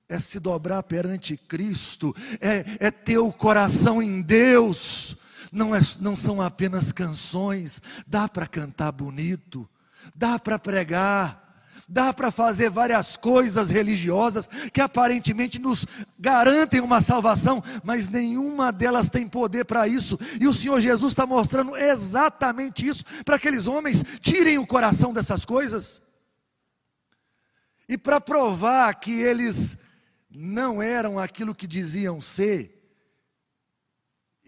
é 0.08 0.18
se 0.18 0.40
dobrar 0.40 0.82
perante 0.84 1.36
Cristo, 1.36 2.16
é, 2.40 2.64
é 2.80 2.90
ter 2.90 3.18
o 3.18 3.34
coração 3.34 4.02
em 4.02 4.22
Deus, 4.22 5.18
não, 5.52 5.76
é, 5.76 5.82
não 6.00 6.16
são 6.16 6.42
apenas 6.42 6.92
canções, 6.92 7.82
dá 8.08 8.28
para 8.28 8.48
cantar 8.48 8.92
bonito, 8.92 9.68
dá 10.16 10.40
para 10.40 10.60
pregar, 10.60 11.50
Dá 11.92 12.14
para 12.14 12.30
fazer 12.30 12.70
várias 12.70 13.18
coisas 13.18 13.72
religiosas 13.72 14.48
que 14.72 14.80
aparentemente 14.80 15.58
nos 15.58 15.88
garantem 16.20 16.82
uma 16.82 17.02
salvação, 17.02 17.64
mas 17.84 18.08
nenhuma 18.08 18.72
delas 18.72 19.10
tem 19.10 19.28
poder 19.28 19.66
para 19.66 19.88
isso. 19.88 20.20
E 20.40 20.48
o 20.48 20.54
Senhor 20.54 20.80
Jesus 20.80 21.14
está 21.14 21.26
mostrando 21.26 21.76
exatamente 21.76 22.86
isso 22.86 23.04
para 23.26 23.38
aqueles 23.38 23.66
homens. 23.66 24.04
Tirem 24.22 24.60
o 24.60 24.68
coração 24.68 25.12
dessas 25.12 25.44
coisas. 25.44 26.00
E 27.88 27.98
para 27.98 28.22
provar 28.22 28.94
que 28.94 29.14
eles 29.14 29.76
não 30.30 30.84
eram 30.84 31.18
aquilo 31.18 31.56
que 31.56 31.66
diziam 31.66 32.22
ser, 32.22 32.79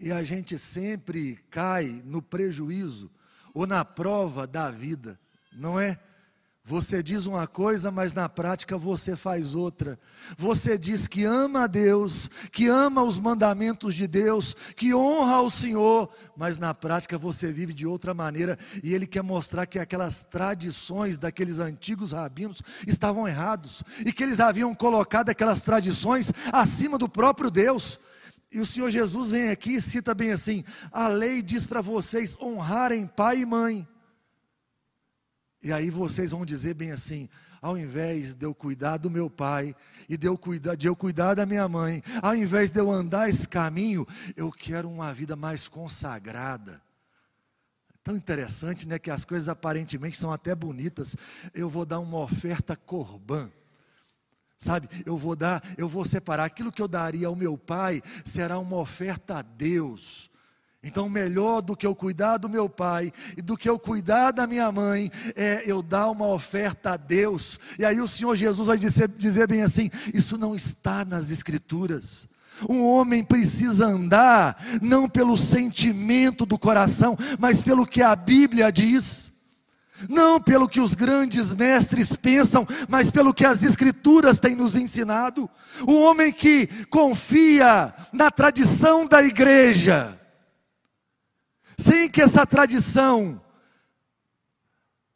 e 0.02 0.10
a 0.10 0.24
gente 0.24 0.58
sempre 0.58 1.38
cai 1.48 2.02
no 2.04 2.20
prejuízo 2.20 3.08
ou 3.54 3.68
na 3.68 3.84
prova 3.84 4.48
da 4.48 4.68
vida, 4.68 5.18
não 5.52 5.78
é? 5.78 5.96
Você 6.64 7.02
diz 7.02 7.26
uma 7.26 7.46
coisa, 7.46 7.90
mas 7.90 8.12
na 8.12 8.28
prática 8.28 8.76
você 8.78 9.16
faz 9.16 9.54
outra. 9.54 9.98
Você 10.36 10.78
diz 10.78 11.08
que 11.08 11.24
ama 11.24 11.64
a 11.64 11.66
Deus, 11.66 12.30
que 12.52 12.68
ama 12.68 13.02
os 13.02 13.18
mandamentos 13.18 13.94
de 13.96 14.06
Deus, 14.06 14.54
que 14.76 14.94
honra 14.94 15.40
o 15.40 15.50
Senhor, 15.50 16.08
mas 16.36 16.58
na 16.58 16.72
prática 16.72 17.18
você 17.18 17.52
vive 17.52 17.74
de 17.74 17.84
outra 17.84 18.14
maneira. 18.14 18.58
E 18.82 18.94
Ele 18.94 19.08
quer 19.08 19.22
mostrar 19.22 19.66
que 19.66 19.78
aquelas 19.78 20.22
tradições 20.22 21.18
daqueles 21.18 21.58
antigos 21.58 22.12
rabinos 22.12 22.62
estavam 22.86 23.26
errados 23.26 23.82
e 24.04 24.12
que 24.12 24.22
eles 24.22 24.38
haviam 24.38 24.72
colocado 24.72 25.30
aquelas 25.30 25.62
tradições 25.62 26.32
acima 26.52 26.96
do 26.96 27.08
próprio 27.08 27.50
Deus. 27.50 28.00
E 28.52 28.60
o 28.60 28.66
Senhor 28.66 28.90
Jesus 28.90 29.30
vem 29.30 29.48
aqui 29.48 29.76
e 29.76 29.82
cita 29.82 30.14
bem 30.14 30.32
assim: 30.32 30.62
a 30.90 31.08
lei 31.08 31.40
diz 31.40 31.66
para 31.66 31.80
vocês 31.80 32.36
honrarem 32.40 33.06
pai 33.06 33.40
e 33.40 33.46
mãe. 33.46 33.88
E 35.62 35.72
aí 35.72 35.88
vocês 35.88 36.32
vão 36.32 36.44
dizer 36.44 36.74
bem 36.74 36.90
assim: 36.90 37.30
ao 37.62 37.78
invés 37.78 38.34
de 38.34 38.44
eu 38.44 38.54
cuidar 38.54 38.98
do 38.98 39.08
meu 39.08 39.30
pai 39.30 39.74
e 40.06 40.16
de 40.18 40.26
eu 40.26 40.36
cuidar, 40.36 40.74
de 40.74 40.86
eu 40.86 40.94
cuidar 40.94 41.34
da 41.34 41.46
minha 41.46 41.66
mãe, 41.66 42.02
ao 42.20 42.34
invés 42.34 42.70
de 42.70 42.78
eu 42.78 42.90
andar 42.90 43.30
esse 43.30 43.48
caminho, 43.48 44.06
eu 44.36 44.52
quero 44.52 44.90
uma 44.90 45.14
vida 45.14 45.34
mais 45.34 45.66
consagrada. 45.66 46.82
Tão 48.04 48.16
interessante, 48.16 48.86
né, 48.86 48.98
que 48.98 49.12
as 49.12 49.24
coisas 49.24 49.48
aparentemente 49.48 50.18
são 50.18 50.32
até 50.32 50.54
bonitas. 50.54 51.16
Eu 51.54 51.70
vou 51.70 51.86
dar 51.86 52.00
uma 52.00 52.18
oferta 52.18 52.74
corbã. 52.74 53.48
Sabe, 54.62 54.88
eu 55.04 55.16
vou 55.16 55.34
dar, 55.34 55.60
eu 55.76 55.88
vou 55.88 56.04
separar 56.04 56.44
aquilo 56.44 56.70
que 56.70 56.80
eu 56.80 56.86
daria 56.86 57.26
ao 57.26 57.34
meu 57.34 57.58
pai, 57.58 58.00
será 58.24 58.60
uma 58.60 58.76
oferta 58.76 59.38
a 59.38 59.42
Deus. 59.42 60.30
Então, 60.80 61.08
melhor 61.08 61.62
do 61.62 61.76
que 61.76 61.84
eu 61.84 61.96
cuidar 61.96 62.36
do 62.36 62.48
meu 62.48 62.68
pai 62.68 63.12
e 63.36 63.42
do 63.42 63.56
que 63.56 63.68
eu 63.68 63.76
cuidar 63.76 64.30
da 64.30 64.46
minha 64.46 64.70
mãe, 64.70 65.10
é 65.34 65.64
eu 65.66 65.82
dar 65.82 66.08
uma 66.10 66.28
oferta 66.28 66.92
a 66.92 66.96
Deus. 66.96 67.58
E 67.76 67.84
aí 67.84 68.00
o 68.00 68.06
Senhor 68.06 68.36
Jesus 68.36 68.68
vai 68.68 68.78
dizer, 68.78 69.08
dizer 69.08 69.48
bem 69.48 69.62
assim: 69.62 69.90
isso 70.14 70.38
não 70.38 70.54
está 70.54 71.04
nas 71.04 71.32
Escrituras. 71.32 72.28
Um 72.68 72.84
homem 72.84 73.24
precisa 73.24 73.86
andar 73.86 74.64
não 74.80 75.08
pelo 75.08 75.36
sentimento 75.36 76.46
do 76.46 76.56
coração, 76.56 77.18
mas 77.36 77.64
pelo 77.64 77.84
que 77.84 78.00
a 78.00 78.14
Bíblia 78.14 78.70
diz. 78.70 79.31
Não 80.08 80.40
pelo 80.40 80.68
que 80.68 80.80
os 80.80 80.94
grandes 80.94 81.54
mestres 81.54 82.16
pensam, 82.16 82.66
mas 82.88 83.10
pelo 83.10 83.34
que 83.34 83.44
as 83.44 83.62
Escrituras 83.62 84.38
têm 84.38 84.56
nos 84.56 84.76
ensinado. 84.76 85.48
O 85.86 86.00
homem 86.00 86.32
que 86.32 86.66
confia 86.86 87.94
na 88.12 88.30
tradição 88.30 89.06
da 89.06 89.22
igreja, 89.22 90.18
sem 91.78 92.08
que 92.08 92.22
essa 92.22 92.46
tradição 92.46 93.40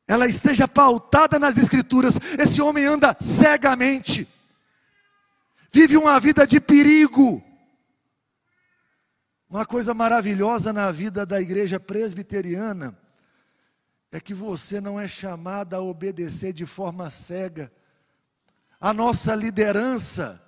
ela 0.09 0.27
esteja 0.29 0.69
pautada 0.69 1.39
nas 1.39 1.59
escrituras, 1.59 2.17
esse 2.39 2.63
homem 2.63 2.85
anda 2.85 3.17
cegamente. 3.21 4.29
Vive 5.73 5.97
uma 5.97 6.19
vida 6.21 6.47
de 6.47 6.61
perigo. 6.61 7.43
Uma 9.51 9.67
coisa 9.67 9.93
maravilhosa 9.93 10.73
na 10.73 10.93
vida 10.93 11.27
da 11.27 11.41
igreja 11.41 11.81
presbiteriana 11.81 12.97
é 14.17 14.21
que 14.21 14.35
você 14.35 14.81
não 14.81 14.99
é 14.99 15.07
chamado 15.07 15.75
a 15.75 15.81
obedecer 15.81 16.53
de 16.53 16.67
forma 16.67 17.11
cega. 17.11 17.71
A 18.81 18.93
nossa 18.93 19.35
liderança 19.35 20.43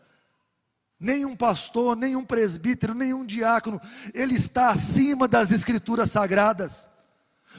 Nenhum 1.01 1.37
pastor, 1.37 1.97
nenhum 1.97 2.25
presbítero, 2.25 2.93
nenhum 2.93 3.25
diácono, 3.25 3.81
ele 4.13 4.35
está 4.35 4.71
acima 4.71 5.29
das 5.29 5.53
escrituras 5.53 6.11
sagradas. 6.11 6.91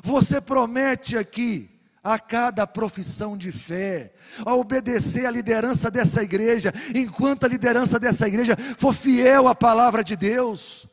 Você 0.03 0.41
promete 0.41 1.17
aqui 1.17 1.69
a 2.03 2.19
cada 2.19 2.67
profissão 2.67 3.37
de 3.37 3.51
fé, 3.51 4.13
a 4.45 4.53
obedecer 4.55 5.25
à 5.25 5.31
liderança 5.31 5.89
dessa 5.89 6.21
igreja, 6.21 6.73
enquanto 6.93 7.45
a 7.45 7.47
liderança 7.47 7.97
dessa 7.97 8.27
igreja 8.27 8.57
for 8.77 8.93
fiel 8.93 9.47
à 9.47 9.55
palavra 9.55 10.03
de 10.03 10.17
Deus. 10.17 10.85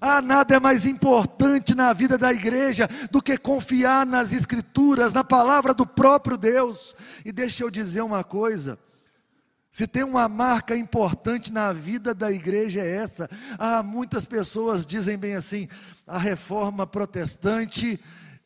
Ah, 0.00 0.22
nada 0.22 0.54
é 0.54 0.60
mais 0.60 0.86
importante 0.86 1.74
na 1.74 1.92
vida 1.92 2.16
da 2.16 2.32
igreja 2.32 2.88
do 3.10 3.20
que 3.20 3.36
confiar 3.36 4.06
nas 4.06 4.32
escrituras, 4.32 5.12
na 5.12 5.22
palavra 5.22 5.74
do 5.74 5.86
próprio 5.86 6.38
Deus. 6.38 6.94
E 7.24 7.30
deixa 7.30 7.64
eu 7.64 7.70
dizer 7.70 8.00
uma 8.00 8.24
coisa, 8.24 8.78
se 9.70 9.86
tem 9.86 10.02
uma 10.02 10.28
marca 10.28 10.74
importante 10.74 11.52
na 11.52 11.72
vida 11.72 12.14
da 12.14 12.32
igreja 12.32 12.80
é 12.80 12.96
essa. 12.96 13.28
Ah, 13.58 13.82
muitas 13.82 14.26
pessoas 14.26 14.86
dizem 14.86 15.18
bem 15.18 15.34
assim: 15.34 15.68
a 16.06 16.18
reforma 16.18 16.86
protestante, 16.86 18.00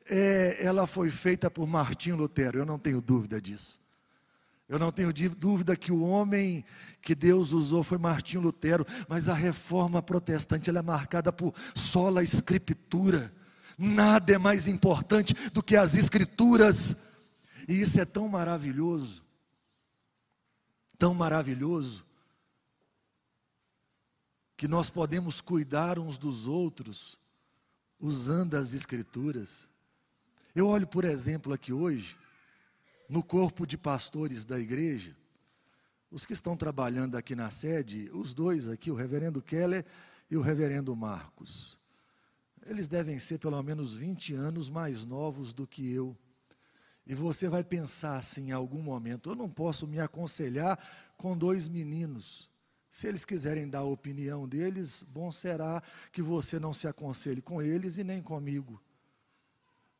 é, 0.08 0.58
ela 0.60 0.86
foi 0.86 1.10
feita 1.10 1.50
por 1.50 1.66
Martinho 1.66 2.16
Lutero. 2.16 2.58
Eu 2.58 2.66
não 2.66 2.78
tenho 2.78 3.00
dúvida 3.00 3.40
disso. 3.40 3.83
Eu 4.74 4.78
não 4.78 4.92
tenho 4.92 5.12
dúvida 5.34 5.76
que 5.76 5.92
o 5.92 6.02
homem 6.02 6.64
que 7.00 7.14
Deus 7.14 7.52
usou 7.52 7.82
foi 7.82 7.98
Martinho 7.98 8.42
Lutero, 8.42 8.86
mas 9.08 9.28
a 9.28 9.34
reforma 9.34 10.02
protestante 10.02 10.70
é 10.70 10.82
marcada 10.82 11.32
por 11.32 11.54
sola 11.74 12.22
escritura. 12.22 13.32
Nada 13.78 14.32
é 14.32 14.38
mais 14.38 14.68
importante 14.68 15.32
do 15.50 15.62
que 15.62 15.76
as 15.76 15.96
escrituras. 15.96 16.96
E 17.68 17.80
isso 17.80 18.00
é 18.00 18.04
tão 18.04 18.28
maravilhoso 18.28 19.24
tão 20.98 21.12
maravilhoso 21.12 22.04
que 24.56 24.68
nós 24.68 24.88
podemos 24.88 25.40
cuidar 25.40 25.98
uns 25.98 26.16
dos 26.16 26.46
outros 26.46 27.18
usando 28.00 28.54
as 28.54 28.72
Escrituras. 28.72 29.68
Eu 30.54 30.68
olho, 30.68 30.86
por 30.86 31.04
exemplo, 31.04 31.52
aqui 31.52 31.72
hoje, 31.72 32.16
no 33.08 33.22
corpo 33.22 33.66
de 33.66 33.76
pastores 33.76 34.44
da 34.44 34.58
igreja, 34.58 35.16
os 36.10 36.24
que 36.24 36.32
estão 36.32 36.56
trabalhando 36.56 37.16
aqui 37.16 37.34
na 37.34 37.50
sede, 37.50 38.10
os 38.12 38.32
dois 38.32 38.68
aqui, 38.68 38.90
o 38.90 38.94
reverendo 38.94 39.42
Keller 39.42 39.84
e 40.30 40.36
o 40.36 40.40
reverendo 40.40 40.94
Marcos. 40.94 41.78
Eles 42.64 42.88
devem 42.88 43.18
ser 43.18 43.38
pelo 43.38 43.62
menos 43.62 43.94
20 43.94 44.34
anos 44.34 44.70
mais 44.70 45.04
novos 45.04 45.52
do 45.52 45.66
que 45.66 45.92
eu. 45.92 46.16
E 47.06 47.14
você 47.14 47.48
vai 47.48 47.62
pensar 47.62 48.16
assim 48.16 48.48
em 48.48 48.52
algum 48.52 48.80
momento: 48.80 49.30
eu 49.30 49.34
não 49.34 49.50
posso 49.50 49.86
me 49.86 50.00
aconselhar 50.00 50.78
com 51.16 51.36
dois 51.36 51.68
meninos. 51.68 52.48
Se 52.90 53.08
eles 53.08 53.24
quiserem 53.24 53.68
dar 53.68 53.80
a 53.80 53.84
opinião 53.84 54.48
deles, 54.48 55.02
bom 55.02 55.30
será 55.30 55.82
que 56.12 56.22
você 56.22 56.60
não 56.60 56.72
se 56.72 56.86
aconselhe 56.86 57.42
com 57.42 57.60
eles 57.60 57.98
e 57.98 58.04
nem 58.04 58.22
comigo. 58.22 58.80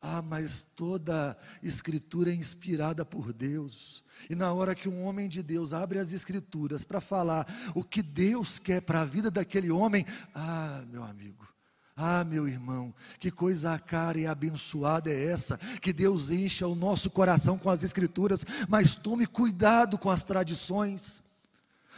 Ah, 0.01 0.21
mas 0.21 0.67
toda 0.75 1.37
escritura 1.63 2.29
é 2.29 2.35
inspirada 2.35 3.03
por 3.03 3.33
Deus. 3.33 4.03
E 4.29 4.35
na 4.35 4.53
hora 4.53 4.75
que 4.75 4.87
um 4.87 5.03
homem 5.03 5.27
de 5.27 5.41
Deus 5.41 5.73
abre 5.73 5.97
as 5.97 6.13
escrituras 6.13 6.83
para 6.83 7.01
falar 7.01 7.71
o 7.73 7.83
que 7.83 8.03
Deus 8.03 8.59
quer 8.59 8.81
para 8.81 9.01
a 9.01 9.05
vida 9.05 9.31
daquele 9.31 9.71
homem, 9.71 10.05
ah, 10.33 10.83
meu 10.91 11.03
amigo, 11.03 11.47
ah, 11.97 12.25
meu 12.25 12.45
irmão, 12.45 12.93
que 13.19 13.31
coisa 13.31 13.79
cara 13.79 14.19
e 14.19 14.27
abençoada 14.27 15.09
é 15.09 15.25
essa, 15.27 15.57
que 15.81 15.93
Deus 15.93 16.29
encha 16.29 16.67
o 16.67 16.75
nosso 16.75 17.09
coração 17.09 17.57
com 17.57 17.69
as 17.69 17.83
Escrituras, 17.83 18.45
mas 18.67 18.97
tome 18.97 19.25
cuidado 19.25 19.97
com 19.97 20.09
as 20.09 20.21
tradições. 20.21 21.23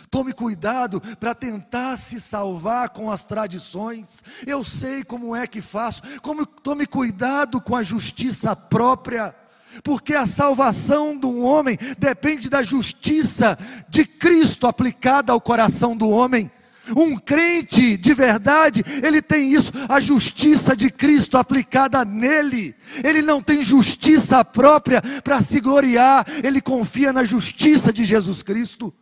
Tome 0.09 0.31
cuidado 0.31 1.01
para 1.19 1.35
tentar 1.35 1.97
se 1.97 2.19
salvar 2.19 2.89
com 2.89 3.11
as 3.11 3.25
tradições. 3.25 4.23
Eu 4.45 4.63
sei 4.63 5.03
como 5.03 5.35
é 5.35 5.45
que 5.45 5.61
faço. 5.61 6.01
Como, 6.21 6.45
tome 6.45 6.85
cuidado 6.85 7.59
com 7.59 7.75
a 7.75 7.83
justiça 7.83 8.55
própria. 8.55 9.35
Porque 9.83 10.15
a 10.15 10.25
salvação 10.25 11.17
de 11.17 11.25
um 11.25 11.43
homem 11.43 11.77
depende 11.97 12.49
da 12.49 12.63
justiça 12.63 13.57
de 13.89 14.05
Cristo 14.05 14.65
aplicada 14.65 15.33
ao 15.33 15.41
coração 15.41 15.95
do 15.95 16.09
homem. 16.09 16.49
Um 16.95 17.17
crente 17.17 17.97
de 17.97 18.13
verdade, 18.13 18.83
ele 19.03 19.21
tem 19.21 19.51
isso, 19.51 19.71
a 19.89 19.99
justiça 19.99 20.75
de 20.75 20.89
Cristo 20.89 21.37
aplicada 21.37 22.05
nele. 22.05 22.75
Ele 23.03 23.21
não 23.21 23.41
tem 23.41 23.61
justiça 23.63 24.43
própria 24.45 25.01
para 25.23 25.41
se 25.41 25.59
gloriar, 25.59 26.25
ele 26.41 26.61
confia 26.61 27.11
na 27.11 27.25
justiça 27.25 27.91
de 27.91 28.05
Jesus 28.05 28.41
Cristo. 28.41 28.93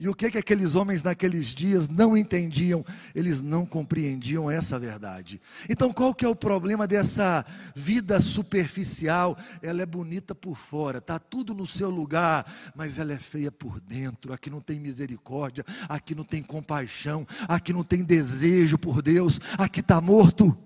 E 0.00 0.08
o 0.08 0.14
que 0.14 0.30
que 0.30 0.38
aqueles 0.38 0.74
homens 0.76 1.02
naqueles 1.02 1.48
dias 1.48 1.86
não 1.86 2.16
entendiam? 2.16 2.82
Eles 3.14 3.42
não 3.42 3.66
compreendiam 3.66 4.50
essa 4.50 4.78
verdade. 4.78 5.38
Então, 5.68 5.92
qual 5.92 6.14
que 6.14 6.24
é 6.24 6.28
o 6.28 6.34
problema 6.34 6.86
dessa 6.86 7.44
vida 7.76 8.18
superficial? 8.18 9.36
Ela 9.60 9.82
é 9.82 9.86
bonita 9.86 10.34
por 10.34 10.56
fora, 10.56 11.02
tá 11.02 11.18
tudo 11.18 11.52
no 11.52 11.66
seu 11.66 11.90
lugar, 11.90 12.50
mas 12.74 12.98
ela 12.98 13.12
é 13.12 13.18
feia 13.18 13.52
por 13.52 13.78
dentro. 13.78 14.32
Aqui 14.32 14.48
não 14.48 14.62
tem 14.62 14.80
misericórdia, 14.80 15.66
aqui 15.86 16.14
não 16.14 16.24
tem 16.24 16.42
compaixão, 16.42 17.26
aqui 17.46 17.70
não 17.70 17.84
tem 17.84 18.02
desejo 18.02 18.78
por 18.78 19.02
Deus, 19.02 19.38
aqui 19.58 19.80
está 19.80 20.00
morto. 20.00 20.56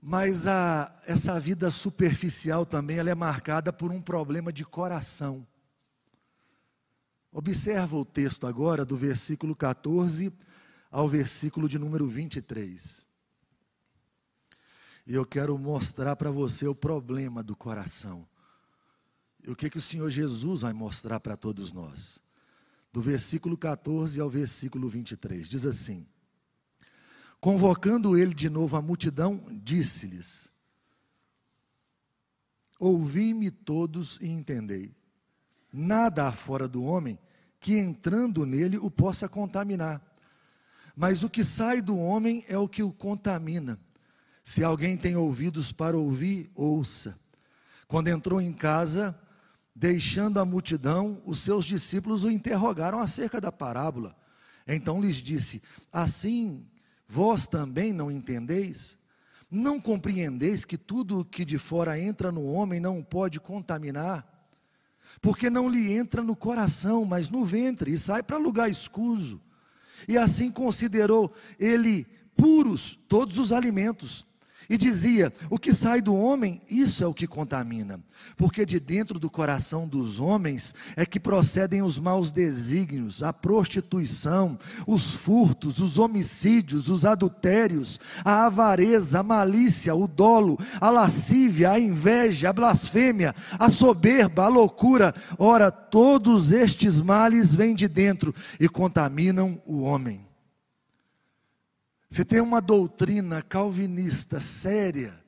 Mas 0.00 0.46
a, 0.46 0.96
essa 1.04 1.40
vida 1.40 1.72
superficial 1.72 2.64
também 2.64 2.98
ela 2.98 3.10
é 3.10 3.16
marcada 3.16 3.72
por 3.72 3.90
um 3.90 4.00
problema 4.00 4.52
de 4.52 4.64
coração. 4.64 5.44
Observa 7.32 7.96
o 7.96 8.04
texto 8.04 8.46
agora 8.46 8.84
do 8.84 8.96
versículo 8.96 9.54
14 9.54 10.32
ao 10.90 11.08
versículo 11.08 11.68
de 11.68 11.78
número 11.78 12.06
23. 12.08 13.06
E 15.06 15.14
eu 15.14 15.24
quero 15.24 15.56
mostrar 15.56 16.16
para 16.16 16.30
você 16.30 16.66
o 16.66 16.74
problema 16.74 17.42
do 17.42 17.54
coração. 17.54 18.26
E 19.42 19.50
o 19.50 19.56
que, 19.56 19.70
que 19.70 19.78
o 19.78 19.82
Senhor 19.82 20.10
Jesus 20.10 20.62
vai 20.62 20.72
mostrar 20.72 21.20
para 21.20 21.36
todos 21.36 21.72
nós. 21.72 22.20
Do 22.92 23.00
versículo 23.00 23.56
14 23.56 24.20
ao 24.20 24.28
versículo 24.28 24.88
23, 24.88 25.48
diz 25.48 25.64
assim: 25.64 26.06
Convocando 27.40 28.18
ele 28.18 28.34
de 28.34 28.50
novo 28.50 28.76
a 28.76 28.82
multidão, 28.82 29.46
disse-lhes: 29.62 30.50
Ouvi-me 32.78 33.50
todos 33.50 34.18
e 34.20 34.26
entendei. 34.28 34.92
Nada 35.72 36.26
há 36.26 36.32
fora 36.32 36.66
do 36.66 36.82
homem 36.84 37.18
que 37.60 37.76
entrando 37.76 38.46
nele 38.46 38.78
o 38.78 38.90
possa 38.90 39.28
contaminar. 39.28 40.00
Mas 40.96 41.22
o 41.22 41.30
que 41.30 41.44
sai 41.44 41.80
do 41.80 41.98
homem 41.98 42.44
é 42.48 42.58
o 42.58 42.68
que 42.68 42.82
o 42.82 42.92
contamina. 42.92 43.78
Se 44.42 44.64
alguém 44.64 44.96
tem 44.96 45.16
ouvidos 45.16 45.70
para 45.70 45.96
ouvir, 45.96 46.50
ouça. 46.54 47.16
Quando 47.86 48.08
entrou 48.08 48.40
em 48.40 48.52
casa, 48.52 49.18
deixando 49.74 50.40
a 50.40 50.44
multidão, 50.44 51.22
os 51.24 51.40
seus 51.40 51.64
discípulos 51.64 52.24
o 52.24 52.30
interrogaram 52.30 52.98
acerca 52.98 53.40
da 53.40 53.52
parábola. 53.52 54.16
Então 54.66 55.00
lhes 55.00 55.16
disse: 55.16 55.62
Assim 55.92 56.66
vós 57.08 57.46
também 57.46 57.92
não 57.92 58.10
entendeis? 58.10 58.98
Não 59.50 59.80
compreendeis 59.80 60.64
que 60.64 60.78
tudo 60.78 61.20
o 61.20 61.24
que 61.24 61.44
de 61.44 61.58
fora 61.58 61.98
entra 61.98 62.30
no 62.30 62.44
homem 62.44 62.78
não 62.78 63.02
pode 63.02 63.40
contaminar? 63.40 64.39
Porque 65.20 65.50
não 65.50 65.68
lhe 65.68 65.92
entra 65.92 66.22
no 66.22 66.36
coração, 66.36 67.04
mas 67.04 67.28
no 67.28 67.44
ventre, 67.44 67.92
e 67.92 67.98
sai 67.98 68.22
para 68.22 68.38
lugar 68.38 68.70
escuso. 68.70 69.40
E 70.08 70.16
assim 70.16 70.50
considerou 70.50 71.32
ele 71.58 72.06
puros 72.36 72.98
todos 73.08 73.38
os 73.38 73.52
alimentos, 73.52 74.26
e 74.70 74.78
dizia: 74.78 75.32
O 75.50 75.58
que 75.58 75.72
sai 75.72 76.00
do 76.00 76.14
homem, 76.14 76.62
isso 76.70 77.02
é 77.02 77.06
o 77.06 77.12
que 77.12 77.26
contamina, 77.26 77.98
porque 78.36 78.64
de 78.64 78.78
dentro 78.78 79.18
do 79.18 79.28
coração 79.28 79.88
dos 79.88 80.20
homens 80.20 80.72
é 80.96 81.04
que 81.04 81.18
procedem 81.18 81.82
os 81.82 81.98
maus 81.98 82.30
desígnios, 82.30 83.20
a 83.20 83.32
prostituição, 83.32 84.56
os 84.86 85.12
furtos, 85.12 85.80
os 85.80 85.98
homicídios, 85.98 86.88
os 86.88 87.04
adultérios, 87.04 87.98
a 88.24 88.46
avareza, 88.46 89.18
a 89.18 89.24
malícia, 89.24 89.92
o 89.92 90.06
dolo, 90.06 90.56
a 90.80 90.88
lascívia, 90.88 91.72
a 91.72 91.80
inveja, 91.80 92.50
a 92.50 92.52
blasfêmia, 92.52 93.34
a 93.58 93.68
soberba, 93.68 94.44
a 94.44 94.48
loucura. 94.48 95.12
Ora, 95.36 95.72
todos 95.72 96.52
estes 96.52 97.02
males 97.02 97.52
vêm 97.52 97.74
de 97.74 97.88
dentro 97.88 98.32
e 98.60 98.68
contaminam 98.68 99.60
o 99.66 99.80
homem. 99.80 100.29
Você 102.10 102.24
tem 102.24 102.40
uma 102.40 102.60
doutrina 102.60 103.40
calvinista 103.40 104.40
séria. 104.40 105.24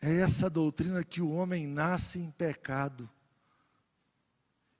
É 0.00 0.20
essa 0.20 0.48
doutrina 0.48 1.02
que 1.02 1.20
o 1.20 1.32
homem 1.32 1.66
nasce 1.66 2.20
em 2.20 2.30
pecado 2.30 3.10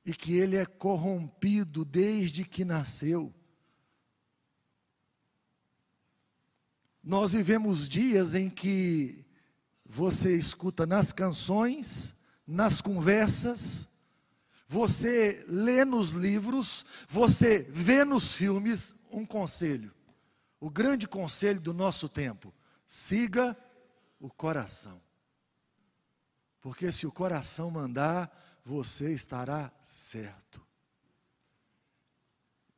e 0.07 0.15
que 0.15 0.35
ele 0.35 0.55
é 0.55 0.65
corrompido 0.65 1.85
desde 1.85 2.45
que 2.45 2.65
nasceu. 2.65 3.35
Nós 7.03 7.33
vivemos 7.33 7.89
dias 7.89 8.37
em 8.37 8.49
que 8.49 9.27
você 9.85 10.37
escuta 10.37 10.87
nas 10.87 11.13
canções, 11.13 12.15
nas 12.47 12.81
conversas, 12.81 13.88
você 14.69 15.45
lê 15.49 15.83
nos 15.83 16.11
livros, 16.11 16.85
você 17.09 17.63
vê 17.71 18.05
nos 18.05 18.33
filmes 18.33 18.95
um 19.11 19.25
conselho. 19.25 19.95
O 20.61 20.69
grande 20.69 21.09
conselho 21.09 21.59
do 21.59 21.73
nosso 21.73 22.09
tempo: 22.09 22.55
siga 22.87 23.57
o 24.21 24.29
coração. 24.29 25.01
Porque 26.61 26.93
se 26.93 27.07
o 27.07 27.13
coração 27.13 27.71
mandar, 27.71 28.31
você 28.63 29.13
estará 29.15 29.73
certo. 29.83 30.61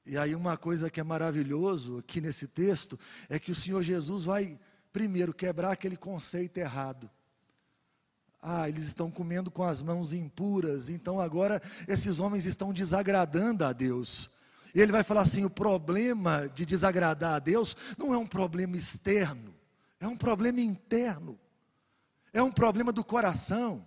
E 0.06 0.16
aí 0.16 0.34
uma 0.34 0.56
coisa 0.56 0.90
que 0.90 1.00
é 1.00 1.04
maravilhoso 1.04 1.98
aqui 1.98 2.20
nesse 2.20 2.46
texto 2.46 2.98
é 3.28 3.38
que 3.38 3.50
o 3.50 3.54
Senhor 3.54 3.82
Jesus 3.82 4.24
vai 4.26 4.58
primeiro 4.92 5.34
quebrar 5.34 5.72
aquele 5.72 5.96
conceito 5.96 6.58
errado. 6.58 7.10
Ah, 8.42 8.68
eles 8.68 8.84
estão 8.84 9.10
comendo 9.10 9.50
com 9.50 9.62
as 9.62 9.82
mãos 9.82 10.12
impuras, 10.14 10.88
então 10.88 11.20
agora 11.20 11.60
esses 11.86 12.20
homens 12.20 12.46
estão 12.46 12.72
desagradando 12.72 13.64
a 13.64 13.72
Deus. 13.72 14.30
E 14.74 14.80
ele 14.80 14.92
vai 14.92 15.02
falar 15.02 15.22
assim: 15.22 15.44
o 15.44 15.50
problema 15.50 16.48
de 16.48 16.64
desagradar 16.64 17.34
a 17.34 17.38
Deus 17.38 17.76
não 17.98 18.14
é 18.14 18.18
um 18.18 18.26
problema 18.26 18.76
externo, 18.76 19.54
é 19.98 20.06
um 20.06 20.16
problema 20.16 20.60
interno, 20.60 21.38
é 22.32 22.42
um 22.42 22.50
problema 22.50 22.92
do 22.92 23.04
coração. 23.04 23.86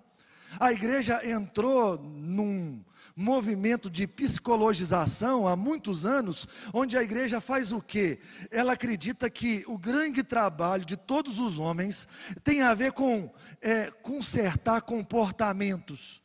A 0.60 0.72
igreja 0.72 1.28
entrou 1.28 1.98
num 1.98 2.84
movimento 3.16 3.90
de 3.90 4.08
psicologização 4.08 5.48
há 5.48 5.56
muitos 5.56 6.06
anos, 6.06 6.48
onde 6.74 6.98
a 6.98 7.04
igreja 7.04 7.40
faz 7.40 7.72
o 7.72 7.82
quê? 7.82 8.20
Ela 8.50 8.74
acredita 8.74 9.30
que 9.30 9.64
o 9.68 9.78
grande 9.78 10.24
trabalho 10.24 10.86
de 10.86 10.98
todos 10.98 11.40
os 11.40 11.60
homens 11.60 12.08
tem 12.44 12.62
a 12.62 12.74
ver 12.74 12.92
com 12.92 13.32
é, 13.62 13.92
consertar 13.92 14.82
comportamentos. 14.82 16.22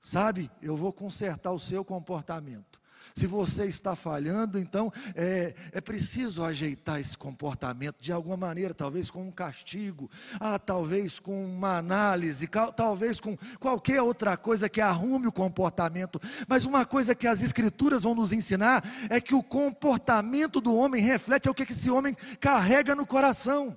Sabe, 0.00 0.50
eu 0.60 0.76
vou 0.76 0.92
consertar 0.92 1.52
o 1.52 1.60
seu 1.60 1.84
comportamento. 1.84 2.71
Se 3.14 3.26
você 3.26 3.66
está 3.66 3.94
falhando, 3.94 4.58
então 4.58 4.92
é, 5.14 5.54
é 5.72 5.80
preciso 5.80 6.44
ajeitar 6.44 7.00
esse 7.00 7.16
comportamento 7.16 8.00
de 8.00 8.12
alguma 8.12 8.36
maneira, 8.36 8.72
talvez 8.72 9.10
com 9.10 9.26
um 9.26 9.30
castigo, 9.30 10.10
ah, 10.40 10.58
talvez 10.58 11.18
com 11.18 11.44
uma 11.44 11.76
análise, 11.76 12.48
talvez 12.76 13.20
com 13.20 13.36
qualquer 13.60 14.00
outra 14.02 14.36
coisa 14.36 14.68
que 14.68 14.80
arrume 14.80 15.26
o 15.26 15.32
comportamento. 15.32 16.20
Mas 16.48 16.64
uma 16.64 16.84
coisa 16.84 17.14
que 17.14 17.26
as 17.26 17.42
Escrituras 17.42 18.02
vão 18.02 18.14
nos 18.14 18.32
ensinar 18.32 18.82
é 19.10 19.20
que 19.20 19.34
o 19.34 19.42
comportamento 19.42 20.60
do 20.60 20.74
homem 20.74 21.02
reflete 21.02 21.48
o 21.48 21.54
que 21.54 21.70
esse 21.70 21.90
homem 21.90 22.16
carrega 22.40 22.94
no 22.94 23.06
coração. 23.06 23.76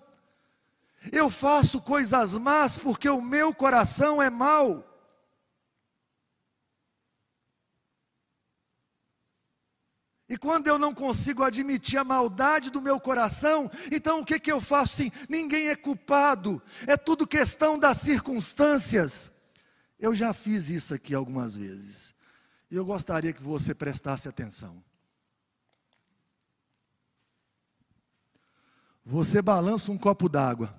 Eu 1.11 1.29
faço 1.29 1.81
coisas 1.81 2.37
más 2.37 2.77
porque 2.77 3.09
o 3.09 3.21
meu 3.21 3.53
coração 3.53 4.21
é 4.21 4.29
mau. 4.29 4.94
E 10.27 10.37
quando 10.37 10.67
eu 10.67 10.79
não 10.79 10.93
consigo 10.93 11.43
admitir 11.43 11.97
a 11.97 12.03
maldade 12.03 12.71
do 12.71 12.81
meu 12.81 12.99
coração, 12.99 13.69
então 13.91 14.21
o 14.21 14.25
que, 14.25 14.39
que 14.39 14.51
eu 14.51 14.59
faço? 14.59 14.95
Sim, 14.95 15.11
ninguém 15.29 15.67
é 15.67 15.75
culpado, 15.75 16.61
é 16.87 16.97
tudo 16.97 17.27
questão 17.27 17.77
das 17.77 17.97
circunstâncias. 17.97 19.31
Eu 19.99 20.15
já 20.15 20.33
fiz 20.33 20.69
isso 20.69 20.93
aqui 20.93 21.13
algumas 21.13 21.55
vezes, 21.55 22.15
e 22.71 22.75
eu 22.75 22.83
gostaria 22.83 23.31
que 23.31 23.41
você 23.41 23.73
prestasse 23.75 24.27
atenção. 24.27 24.83
Você 29.05 29.43
balança 29.43 29.91
um 29.91 29.97
copo 29.97 30.27
d'água, 30.27 30.73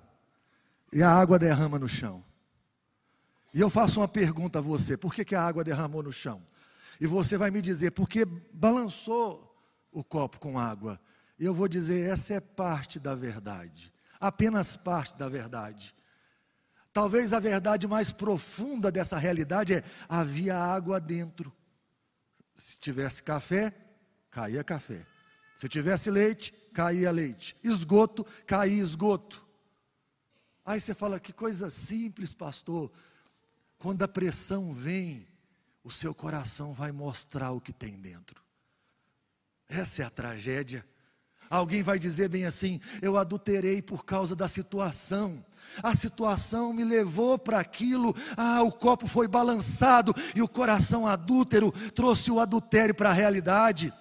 e 0.91 1.01
a 1.01 1.09
água 1.09 1.39
derrama 1.39 1.79
no 1.79 1.87
chão. 1.87 2.21
E 3.53 3.61
eu 3.61 3.69
faço 3.69 4.01
uma 4.01 4.09
pergunta 4.09 4.59
a 4.59 4.61
você: 4.61 4.97
por 4.97 5.13
que, 5.13 5.23
que 5.23 5.35
a 5.35 5.41
água 5.41 5.63
derramou 5.63 6.03
no 6.03 6.11
chão? 6.11 6.45
E 6.99 7.07
você 7.07 7.37
vai 7.37 7.51
me 7.51 7.61
dizer, 7.61 7.91
porque 7.91 8.25
balançou 8.25 9.55
o 9.91 10.03
copo 10.03 10.39
com 10.39 10.57
água. 10.57 10.99
E 11.39 11.45
eu 11.45 11.53
vou 11.53 11.67
dizer, 11.67 12.09
essa 12.09 12.35
é 12.35 12.39
parte 12.39 12.99
da 12.99 13.13
verdade, 13.13 13.93
apenas 14.19 14.75
parte 14.75 15.15
da 15.17 15.29
verdade. 15.29 15.95
Talvez 16.91 17.31
a 17.31 17.39
verdade 17.39 17.87
mais 17.87 18.11
profunda 18.11 18.91
dessa 18.91 19.19
realidade 19.19 19.75
é: 19.75 19.83
havia 20.09 20.57
água 20.57 20.99
dentro. 20.99 21.53
Se 22.55 22.75
tivesse 22.79 23.21
café, 23.21 23.71
caía 24.31 24.63
café. 24.63 25.05
Se 25.55 25.69
tivesse 25.69 26.09
leite, 26.09 26.51
caía 26.73 27.11
leite. 27.11 27.55
Esgoto, 27.63 28.25
caía 28.47 28.81
esgoto. 28.81 29.45
Aí 30.65 30.81
você 30.81 30.95
fala: 30.95 31.19
que 31.19 31.31
coisa 31.31 31.69
simples, 31.69 32.33
pastor. 32.33 32.91
Quando 33.77 34.01
a 34.01 34.07
pressão 34.07 34.73
vem, 34.73 35.27
o 35.87 35.89
seu 35.89 36.13
coração 36.13 36.73
vai 36.73 36.91
mostrar 36.91 37.51
o 37.51 37.61
que 37.61 37.71
tem 37.71 37.93
dentro. 37.93 38.41
Essa 39.69 40.01
é 40.01 40.05
a 40.05 40.09
tragédia. 40.09 40.85
Alguém 41.49 41.81
vai 41.81 41.97
dizer 41.97 42.27
bem 42.27 42.43
assim: 42.43 42.81
eu 43.01 43.15
adulterei 43.15 43.81
por 43.81 44.03
causa 44.03 44.35
da 44.35 44.49
situação. 44.49 45.45
A 45.81 45.95
situação 45.95 46.73
me 46.73 46.83
levou 46.83 47.39
para 47.39 47.57
aquilo. 47.59 48.13
Ah, 48.35 48.61
o 48.63 48.71
copo 48.71 49.07
foi 49.07 49.29
balançado 49.29 50.13
e 50.35 50.41
o 50.41 50.47
coração 50.47 51.07
adúltero 51.07 51.71
trouxe 51.95 52.29
o 52.31 52.41
adultério 52.41 52.93
para 52.93 53.11
a 53.11 53.13
realidade. 53.13 53.93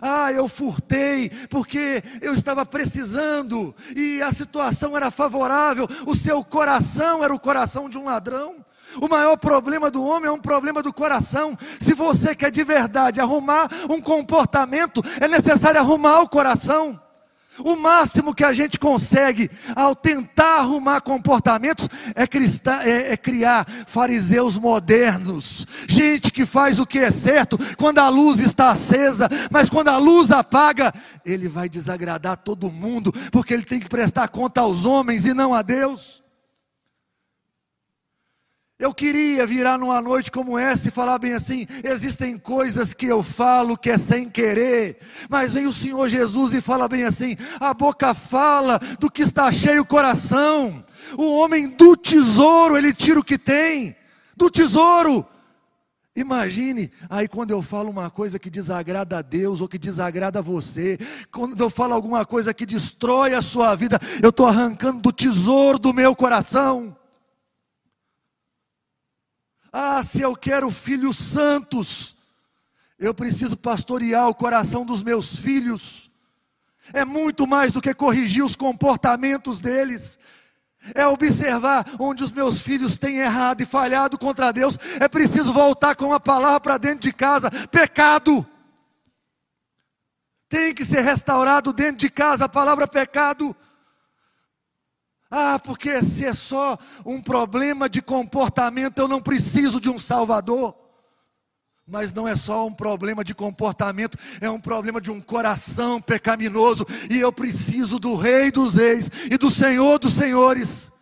Ah, 0.00 0.30
eu 0.30 0.46
furtei 0.46 1.28
porque 1.50 2.04
eu 2.20 2.34
estava 2.34 2.64
precisando 2.64 3.74
e 3.96 4.22
a 4.22 4.30
situação 4.30 4.96
era 4.96 5.10
favorável. 5.10 5.88
O 6.06 6.14
seu 6.14 6.44
coração 6.44 7.24
era 7.24 7.34
o 7.34 7.40
coração 7.40 7.88
de 7.88 7.98
um 7.98 8.04
ladrão. 8.04 8.64
O 9.00 9.08
maior 9.08 9.36
problema 9.36 9.90
do 9.90 10.02
homem 10.04 10.28
é 10.28 10.32
um 10.32 10.40
problema 10.40 10.82
do 10.82 10.92
coração. 10.92 11.56
Se 11.80 11.94
você 11.94 12.34
quer 12.34 12.50
de 12.50 12.62
verdade 12.64 13.20
arrumar 13.20 13.68
um 13.88 14.00
comportamento, 14.00 15.02
é 15.20 15.28
necessário 15.28 15.80
arrumar 15.80 16.20
o 16.20 16.28
coração. 16.28 17.00
O 17.58 17.76
máximo 17.76 18.34
que 18.34 18.44
a 18.44 18.52
gente 18.52 18.78
consegue 18.78 19.50
ao 19.76 19.94
tentar 19.94 20.60
arrumar 20.60 21.02
comportamentos 21.02 21.86
é, 22.14 22.26
cristã, 22.26 22.80
é, 22.82 23.12
é, 23.12 23.16
criar 23.16 23.66
fariseus 23.86 24.56
modernos, 24.56 25.66
gente 25.86 26.32
que 26.32 26.46
faz 26.46 26.78
o 26.78 26.86
que 26.86 26.98
é 26.98 27.10
certo 27.10 27.58
quando 27.76 27.98
a 27.98 28.08
luz 28.08 28.40
está 28.40 28.70
acesa, 28.70 29.28
mas 29.50 29.68
quando 29.68 29.88
a 29.88 29.98
luz 29.98 30.30
apaga, 30.30 30.94
ele 31.26 31.46
vai 31.46 31.68
desagradar 31.68 32.38
todo 32.38 32.70
mundo, 32.70 33.12
porque 33.30 33.52
ele 33.52 33.64
tem 33.64 33.80
que 33.80 33.88
prestar 33.88 34.28
conta 34.28 34.62
aos 34.62 34.86
homens 34.86 35.26
e 35.26 35.34
não 35.34 35.52
a 35.52 35.60
Deus. 35.60 36.21
Eu 38.82 38.92
queria 38.92 39.46
virar 39.46 39.78
numa 39.78 40.02
noite 40.02 40.28
como 40.28 40.58
essa 40.58 40.88
e 40.88 40.90
falar 40.90 41.16
bem 41.16 41.34
assim: 41.34 41.68
existem 41.84 42.36
coisas 42.36 42.92
que 42.92 43.06
eu 43.06 43.22
falo 43.22 43.78
que 43.78 43.88
é 43.88 43.96
sem 43.96 44.28
querer, 44.28 44.98
mas 45.30 45.52
vem 45.52 45.68
o 45.68 45.72
Senhor 45.72 46.08
Jesus 46.08 46.52
e 46.52 46.60
fala 46.60 46.88
bem 46.88 47.04
assim: 47.04 47.36
a 47.60 47.72
boca 47.72 48.12
fala 48.12 48.80
do 48.98 49.08
que 49.08 49.22
está 49.22 49.52
cheio 49.52 49.82
o 49.82 49.86
coração. 49.86 50.84
O 51.16 51.38
homem 51.38 51.68
do 51.68 51.96
tesouro, 51.96 52.76
ele 52.76 52.92
tira 52.92 53.20
o 53.20 53.24
que 53.24 53.38
tem, 53.38 53.94
do 54.36 54.50
tesouro. 54.50 55.24
Imagine, 56.16 56.90
aí 57.08 57.28
quando 57.28 57.52
eu 57.52 57.62
falo 57.62 57.88
uma 57.88 58.10
coisa 58.10 58.36
que 58.36 58.50
desagrada 58.50 59.18
a 59.18 59.22
Deus 59.22 59.60
ou 59.60 59.68
que 59.68 59.78
desagrada 59.78 60.40
a 60.40 60.42
você, 60.42 60.98
quando 61.30 61.62
eu 61.62 61.70
falo 61.70 61.94
alguma 61.94 62.26
coisa 62.26 62.52
que 62.52 62.66
destrói 62.66 63.32
a 63.32 63.42
sua 63.42 63.76
vida, 63.76 64.00
eu 64.20 64.30
estou 64.30 64.44
arrancando 64.44 65.00
do 65.00 65.12
tesouro 65.12 65.78
do 65.78 65.94
meu 65.94 66.16
coração. 66.16 66.96
Ah, 69.72 70.02
se 70.02 70.20
eu 70.20 70.36
quero 70.36 70.70
filhos 70.70 71.16
santos, 71.16 72.14
eu 72.98 73.14
preciso 73.14 73.56
pastorear 73.56 74.28
o 74.28 74.34
coração 74.34 74.84
dos 74.84 75.02
meus 75.02 75.34
filhos. 75.34 76.10
É 76.92 77.04
muito 77.04 77.46
mais 77.46 77.72
do 77.72 77.80
que 77.80 77.94
corrigir 77.94 78.44
os 78.44 78.54
comportamentos 78.54 79.60
deles. 79.60 80.18
É 80.94 81.06
observar 81.06 81.86
onde 81.98 82.22
os 82.22 82.32
meus 82.32 82.60
filhos 82.60 82.98
têm 82.98 83.18
errado 83.18 83.62
e 83.62 83.66
falhado 83.66 84.18
contra 84.18 84.52
Deus. 84.52 84.76
É 85.00 85.08
preciso 85.08 85.52
voltar 85.52 85.94
com 85.94 86.12
a 86.12 86.20
palavra 86.20 86.60
para 86.60 86.78
dentro 86.78 87.00
de 87.00 87.12
casa. 87.12 87.50
Pecado. 87.68 88.46
Tem 90.48 90.74
que 90.74 90.84
ser 90.84 91.00
restaurado 91.00 91.72
dentro 91.72 91.96
de 91.96 92.10
casa 92.10 92.44
a 92.44 92.48
palavra 92.48 92.86
pecado. 92.86 93.56
Ah, 95.34 95.58
porque 95.58 96.02
se 96.04 96.26
é 96.26 96.34
só 96.34 96.76
um 97.06 97.18
problema 97.18 97.88
de 97.88 98.02
comportamento, 98.02 98.98
eu 98.98 99.08
não 99.08 99.22
preciso 99.22 99.80
de 99.80 99.88
um 99.88 99.98
Salvador. 99.98 100.76
Mas 101.86 102.12
não 102.12 102.28
é 102.28 102.36
só 102.36 102.66
um 102.66 102.74
problema 102.74 103.24
de 103.24 103.34
comportamento, 103.34 104.18
é 104.42 104.50
um 104.50 104.60
problema 104.60 105.00
de 105.00 105.10
um 105.10 105.22
coração 105.22 106.02
pecaminoso, 106.02 106.86
e 107.10 107.18
eu 107.18 107.32
preciso 107.32 107.98
do 107.98 108.14
Rei 108.14 108.50
dos 108.50 108.74
Reis 108.74 109.10
e 109.30 109.38
do 109.38 109.48
Senhor 109.48 109.98
dos 109.98 110.12
Senhores. 110.12 110.92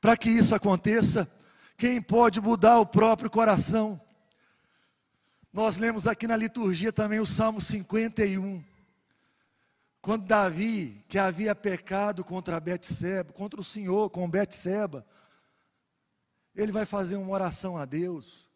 Para 0.00 0.16
que 0.16 0.30
isso 0.30 0.54
aconteça, 0.54 1.30
quem 1.76 2.00
pode 2.00 2.40
mudar 2.40 2.78
o 2.78 2.86
próprio 2.86 3.28
coração? 3.28 4.00
Nós 5.52 5.76
lemos 5.76 6.06
aqui 6.06 6.26
na 6.26 6.34
liturgia 6.34 6.94
também 6.94 7.20
o 7.20 7.26
Salmo 7.26 7.60
51. 7.60 8.64
Quando 10.00 10.26
Davi, 10.26 11.04
que 11.08 11.18
havia 11.18 11.54
pecado 11.54 12.24
contra 12.24 12.60
Betseba, 12.60 13.32
contra 13.32 13.60
o 13.60 13.64
Senhor 13.64 14.10
com 14.10 14.28
Betseba, 14.28 15.04
ele 16.54 16.72
vai 16.72 16.86
fazer 16.86 17.16
uma 17.16 17.32
oração 17.32 17.76
a 17.76 17.84
Deus. 17.84 18.48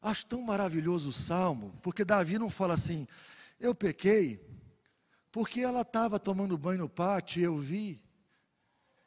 Acho 0.00 0.26
tão 0.26 0.40
maravilhoso 0.42 1.10
o 1.10 1.12
salmo, 1.12 1.78
porque 1.82 2.04
Davi 2.04 2.38
não 2.38 2.50
fala 2.50 2.74
assim: 2.74 3.06
"Eu 3.60 3.74
pequei 3.74 4.40
porque 5.30 5.60
ela 5.60 5.82
estava 5.82 6.18
tomando 6.18 6.58
banho 6.58 6.80
no 6.80 6.88
pátio 6.88 7.40
e 7.40 7.44
eu 7.44 7.58
vi". 7.58 8.02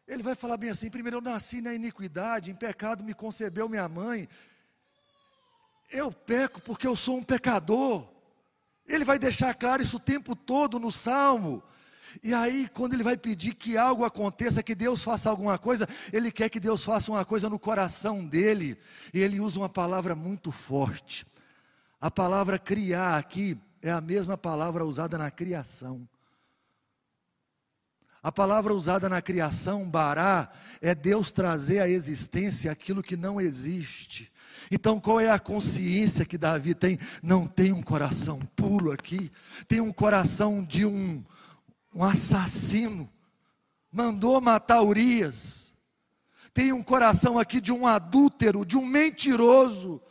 Ele 0.08 0.22
vai 0.22 0.36
falar 0.36 0.58
bem 0.58 0.70
assim: 0.70 0.90
primeiro 0.90 1.18
eu 1.18 1.22
nasci 1.22 1.62
na 1.62 1.74
iniquidade, 1.74 2.52
em 2.52 2.56
pecado 2.56 3.04
me 3.04 3.14
concebeu 3.14 3.68
minha 3.68 3.90
mãe. 3.90 4.30
Eu 5.90 6.12
peco 6.12 6.62
porque 6.62 6.88
eu 6.88 6.96
sou 6.96 7.18
um 7.18 7.24
pecador. 7.24 8.08
Ele 8.88 9.04
vai 9.04 9.18
deixar 9.18 9.54
claro 9.56 9.82
isso 9.82 9.98
o 9.98 10.00
tempo 10.00 10.36
todo 10.36 10.80
no 10.80 10.92
salmo. 10.92 11.64
E 12.24 12.34
aí, 12.34 12.70
quando 12.74 12.94
ele 12.94 13.04
vai 13.04 13.18
pedir 13.18 13.54
que 13.54 13.78
algo 13.78 14.04
aconteça, 14.04 14.64
que 14.64 14.76
Deus 14.76 15.04
faça 15.04 15.30
alguma 15.30 15.58
coisa, 15.58 15.88
ele 16.12 16.32
quer 16.32 16.50
que 16.50 16.60
Deus 16.60 16.84
faça 16.84 17.12
uma 17.12 17.26
coisa 17.26 17.50
no 17.50 17.60
coração 17.60 18.26
dele. 18.26 18.78
E 19.14 19.20
ele 19.20 19.40
usa 19.40 19.60
uma 19.60 19.70
palavra 19.70 20.16
muito 20.16 20.52
forte. 20.52 21.26
A 22.00 22.12
palavra 22.12 22.60
criar 22.60 23.18
aqui 23.18 23.58
é 23.82 23.92
a 23.92 24.02
mesma 24.02 24.38
palavra 24.38 24.86
usada 24.86 25.18
na 25.18 25.30
criação. 25.30 26.08
A 28.26 28.32
palavra 28.32 28.74
usada 28.74 29.08
na 29.08 29.22
criação, 29.22 29.88
bará, 29.88 30.52
é 30.82 30.96
Deus 30.96 31.30
trazer 31.30 31.80
à 31.80 31.88
existência 31.88 32.72
aquilo 32.72 33.04
que 33.04 33.16
não 33.16 33.40
existe. 33.40 34.32
Então, 34.72 35.00
qual 35.00 35.20
é 35.20 35.30
a 35.30 35.38
consciência 35.38 36.26
que 36.26 36.36
Davi 36.36 36.74
tem? 36.74 36.98
Não 37.22 37.46
tem 37.46 37.72
um 37.72 37.84
coração 37.84 38.40
puro 38.56 38.92
aqui, 38.92 39.32
tem 39.68 39.80
um 39.80 39.94
coração 39.94 40.64
de 40.64 40.86
um 40.86 41.24
um 41.96 42.04
assassino, 42.04 43.10
mandou 43.92 44.42
matar 44.42 44.84
Urias. 44.84 45.74
Tem 46.54 46.74
um 46.74 46.84
coração 46.84 47.40
aqui 47.40 47.62
de 47.62 47.72
um 47.72 47.88
adúltero, 47.88 48.66
de 48.66 48.78
um 48.78 48.86
mentiroso. 48.86 50.02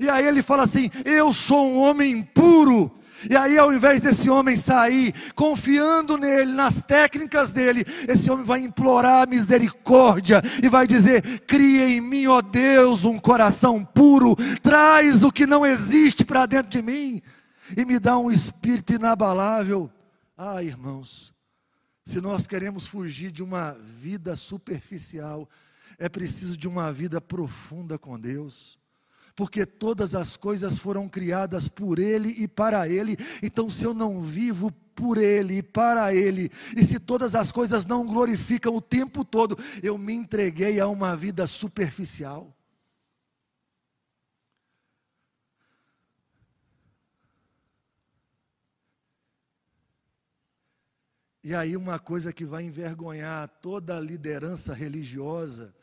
E 0.00 0.10
aí 0.10 0.26
ele 0.26 0.42
fala 0.42 0.64
assim: 0.64 0.90
Eu 1.04 1.32
sou 1.32 1.66
um 1.66 1.78
homem 1.78 2.22
puro. 2.22 2.92
E 3.28 3.36
aí, 3.36 3.58
ao 3.58 3.72
invés 3.72 4.00
desse 4.00 4.30
homem 4.30 4.56
sair 4.56 5.12
confiando 5.34 6.16
nele, 6.16 6.52
nas 6.52 6.80
técnicas 6.80 7.50
dele, 7.52 7.84
esse 8.06 8.30
homem 8.30 8.44
vai 8.44 8.60
implorar 8.60 9.28
misericórdia 9.28 10.42
e 10.62 10.68
vai 10.68 10.86
dizer: 10.86 11.40
Cria 11.40 11.88
em 11.88 12.00
mim, 12.00 12.26
ó 12.26 12.40
Deus, 12.40 13.04
um 13.04 13.18
coração 13.18 13.84
puro, 13.84 14.36
traz 14.62 15.24
o 15.24 15.32
que 15.32 15.46
não 15.46 15.64
existe 15.64 16.24
para 16.24 16.46
dentro 16.46 16.70
de 16.70 16.82
mim 16.82 17.22
e 17.76 17.84
me 17.84 17.98
dá 17.98 18.18
um 18.18 18.30
espírito 18.30 18.92
inabalável. 18.92 19.90
Ah, 20.40 20.62
irmãos, 20.62 21.34
se 22.06 22.20
nós 22.20 22.46
queremos 22.46 22.86
fugir 22.86 23.32
de 23.32 23.42
uma 23.42 23.72
vida 23.72 24.36
superficial, 24.36 25.50
é 25.98 26.08
preciso 26.08 26.56
de 26.56 26.68
uma 26.68 26.92
vida 26.92 27.20
profunda 27.20 27.98
com 27.98 28.16
Deus. 28.16 28.78
Porque 29.34 29.66
todas 29.66 30.14
as 30.14 30.36
coisas 30.36 30.78
foram 30.78 31.08
criadas 31.08 31.66
por 31.66 31.98
Ele 31.98 32.28
e 32.38 32.46
para 32.46 32.88
Ele, 32.88 33.16
então 33.42 33.68
se 33.68 33.84
eu 33.84 33.92
não 33.92 34.22
vivo 34.22 34.70
por 34.94 35.18
Ele 35.18 35.58
e 35.58 35.62
para 35.62 36.14
Ele, 36.14 36.52
e 36.76 36.84
se 36.84 37.00
todas 37.00 37.34
as 37.34 37.50
coisas 37.50 37.84
não 37.84 38.06
glorificam 38.06 38.76
o 38.76 38.80
tempo 38.80 39.24
todo, 39.24 39.58
eu 39.82 39.98
me 39.98 40.12
entreguei 40.12 40.78
a 40.78 40.86
uma 40.86 41.16
vida 41.16 41.48
superficial. 41.48 42.56
E 51.42 51.54
aí, 51.54 51.76
uma 51.76 51.98
coisa 51.98 52.32
que 52.32 52.44
vai 52.44 52.64
envergonhar 52.64 53.48
toda 53.60 53.96
a 53.96 54.00
liderança 54.00 54.74
religiosa 54.74 55.74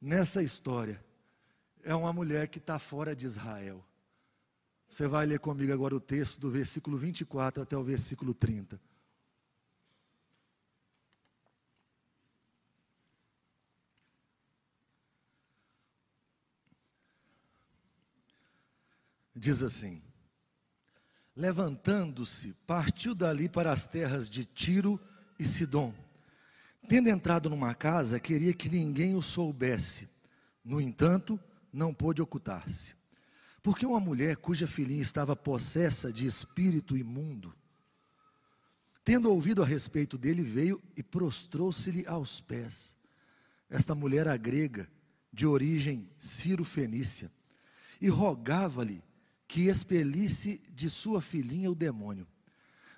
nessa 0.00 0.42
história 0.42 1.04
é 1.82 1.94
uma 1.94 2.12
mulher 2.12 2.48
que 2.48 2.58
está 2.58 2.78
fora 2.78 3.14
de 3.14 3.26
Israel. 3.26 3.84
Você 4.88 5.06
vai 5.06 5.26
ler 5.26 5.40
comigo 5.40 5.72
agora 5.72 5.94
o 5.94 6.00
texto 6.00 6.40
do 6.40 6.50
versículo 6.50 6.96
24 6.96 7.62
até 7.62 7.76
o 7.76 7.82
versículo 7.82 8.32
30. 8.32 8.80
Diz 19.34 19.62
assim: 19.62 20.02
Levantando-se, 21.36 22.54
partiu 22.66 23.14
dali 23.14 23.46
para 23.46 23.70
as 23.70 23.86
terras 23.86 24.28
de 24.28 24.46
Tiro 24.46 24.98
e 25.38 25.44
Sidom. 25.44 25.92
Tendo 26.88 27.10
entrado 27.10 27.50
numa 27.50 27.74
casa, 27.74 28.18
queria 28.18 28.54
que 28.54 28.70
ninguém 28.70 29.14
o 29.14 29.20
soubesse. 29.20 30.08
No 30.64 30.80
entanto, 30.80 31.38
não 31.70 31.92
pôde 31.92 32.22
ocultar-se. 32.22 32.94
Porque 33.62 33.84
uma 33.84 34.00
mulher 34.00 34.36
cuja 34.36 34.66
filhinha 34.66 35.02
estava 35.02 35.36
possessa 35.36 36.12
de 36.12 36.24
espírito 36.24 36.96
imundo, 36.96 37.54
tendo 39.04 39.30
ouvido 39.30 39.62
a 39.62 39.66
respeito 39.66 40.16
dele, 40.16 40.42
veio 40.42 40.82
e 40.96 41.02
prostrou-se-lhe 41.02 42.06
aos 42.06 42.40
pés. 42.40 42.96
Esta 43.68 43.94
mulher 43.94 44.20
era 44.20 44.36
grega, 44.36 44.88
de 45.32 45.46
origem 45.46 46.08
ciro-fenícia, 46.18 47.30
e 48.00 48.08
rogava-lhe 48.08 49.02
que 49.48 49.68
expelisse 49.68 50.60
de 50.72 50.90
sua 50.90 51.20
filhinha 51.20 51.70
o 51.70 51.74
demônio. 51.74 52.26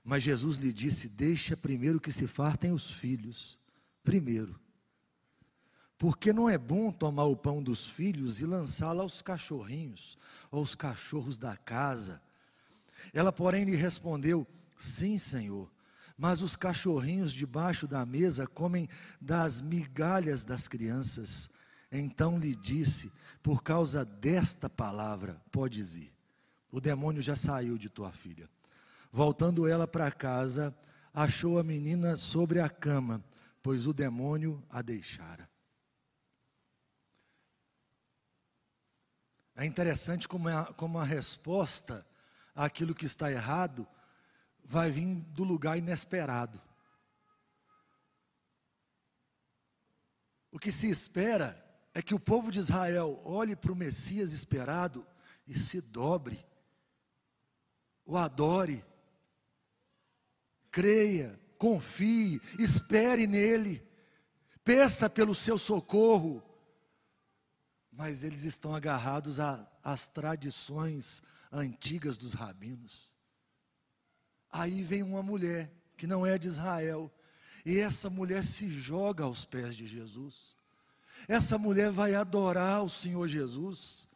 Mas 0.04 0.22
Jesus 0.22 0.56
lhe 0.56 0.72
disse: 0.72 1.08
Deixa 1.08 1.56
primeiro 1.56 2.00
que 2.00 2.10
se 2.10 2.26
fartem 2.26 2.72
os 2.72 2.90
filhos, 2.90 3.58
primeiro. 4.02 4.58
Porque 5.98 6.32
não 6.32 6.48
é 6.48 6.56
bom 6.56 6.92
tomar 6.92 7.24
o 7.24 7.36
pão 7.36 7.62
dos 7.62 7.86
filhos 7.86 8.40
e 8.40 8.46
lançá-lo 8.46 9.02
aos 9.02 9.20
cachorrinhos, 9.20 10.16
aos 10.50 10.74
cachorros 10.74 11.36
da 11.36 11.56
casa. 11.56 12.22
Ela, 13.12 13.32
porém, 13.32 13.64
lhe 13.64 13.74
respondeu: 13.74 14.46
Sim, 14.78 15.18
Senhor, 15.18 15.70
mas 16.16 16.40
os 16.40 16.56
cachorrinhos 16.56 17.32
debaixo 17.32 17.86
da 17.86 18.06
mesa 18.06 18.46
comem 18.46 18.88
das 19.20 19.60
migalhas 19.60 20.44
das 20.44 20.66
crianças. 20.66 21.50
Então 21.90 22.38
lhe 22.38 22.54
disse: 22.54 23.12
Por 23.42 23.62
causa 23.62 24.04
desta 24.04 24.70
palavra, 24.70 25.40
podes 25.50 25.94
ir. 25.94 26.17
O 26.70 26.80
demônio 26.80 27.22
já 27.22 27.34
saiu 27.34 27.78
de 27.78 27.88
tua 27.88 28.12
filha. 28.12 28.48
Voltando 29.10 29.66
ela 29.66 29.86
para 29.86 30.10
casa, 30.10 30.76
achou 31.12 31.58
a 31.58 31.64
menina 31.64 32.14
sobre 32.16 32.60
a 32.60 32.68
cama, 32.68 33.24
pois 33.62 33.86
o 33.86 33.92
demônio 33.92 34.62
a 34.68 34.82
deixara. 34.82 35.48
É 39.56 39.64
interessante 39.64 40.28
como, 40.28 40.48
é, 40.48 40.64
como 40.74 40.98
a 40.98 41.04
resposta 41.04 42.06
àquilo 42.54 42.94
que 42.94 43.06
está 43.06 43.32
errado 43.32 43.86
vai 44.64 44.90
vir 44.90 45.16
do 45.32 45.42
lugar 45.42 45.76
inesperado. 45.76 46.60
O 50.52 50.58
que 50.58 50.70
se 50.70 50.88
espera 50.88 51.64
é 51.92 52.00
que 52.00 52.14
o 52.14 52.20
povo 52.20 52.52
de 52.52 52.60
Israel 52.60 53.20
olhe 53.24 53.56
para 53.56 53.72
o 53.72 53.76
Messias 53.76 54.32
esperado 54.32 55.04
e 55.46 55.58
se 55.58 55.80
dobre, 55.80 56.46
o 58.08 58.16
adore, 58.16 58.82
creia, 60.70 61.38
confie, 61.58 62.40
espere 62.58 63.26
nele, 63.26 63.86
peça 64.64 65.10
pelo 65.10 65.34
seu 65.34 65.58
socorro, 65.58 66.42
mas 67.92 68.24
eles 68.24 68.44
estão 68.44 68.74
agarrados 68.74 69.38
às 69.84 70.06
tradições 70.06 71.22
antigas 71.52 72.16
dos 72.16 72.32
rabinos. 72.32 73.12
Aí 74.50 74.82
vem 74.82 75.02
uma 75.02 75.22
mulher 75.22 75.70
que 75.94 76.06
não 76.06 76.24
é 76.24 76.38
de 76.38 76.48
Israel, 76.48 77.12
e 77.62 77.78
essa 77.78 78.08
mulher 78.08 78.42
se 78.42 78.70
joga 78.70 79.24
aos 79.24 79.44
pés 79.44 79.76
de 79.76 79.86
Jesus. 79.86 80.56
Essa 81.28 81.58
mulher 81.58 81.90
vai 81.90 82.14
adorar 82.14 82.82
o 82.82 82.88
Senhor 82.88 83.28
Jesus. 83.28 84.07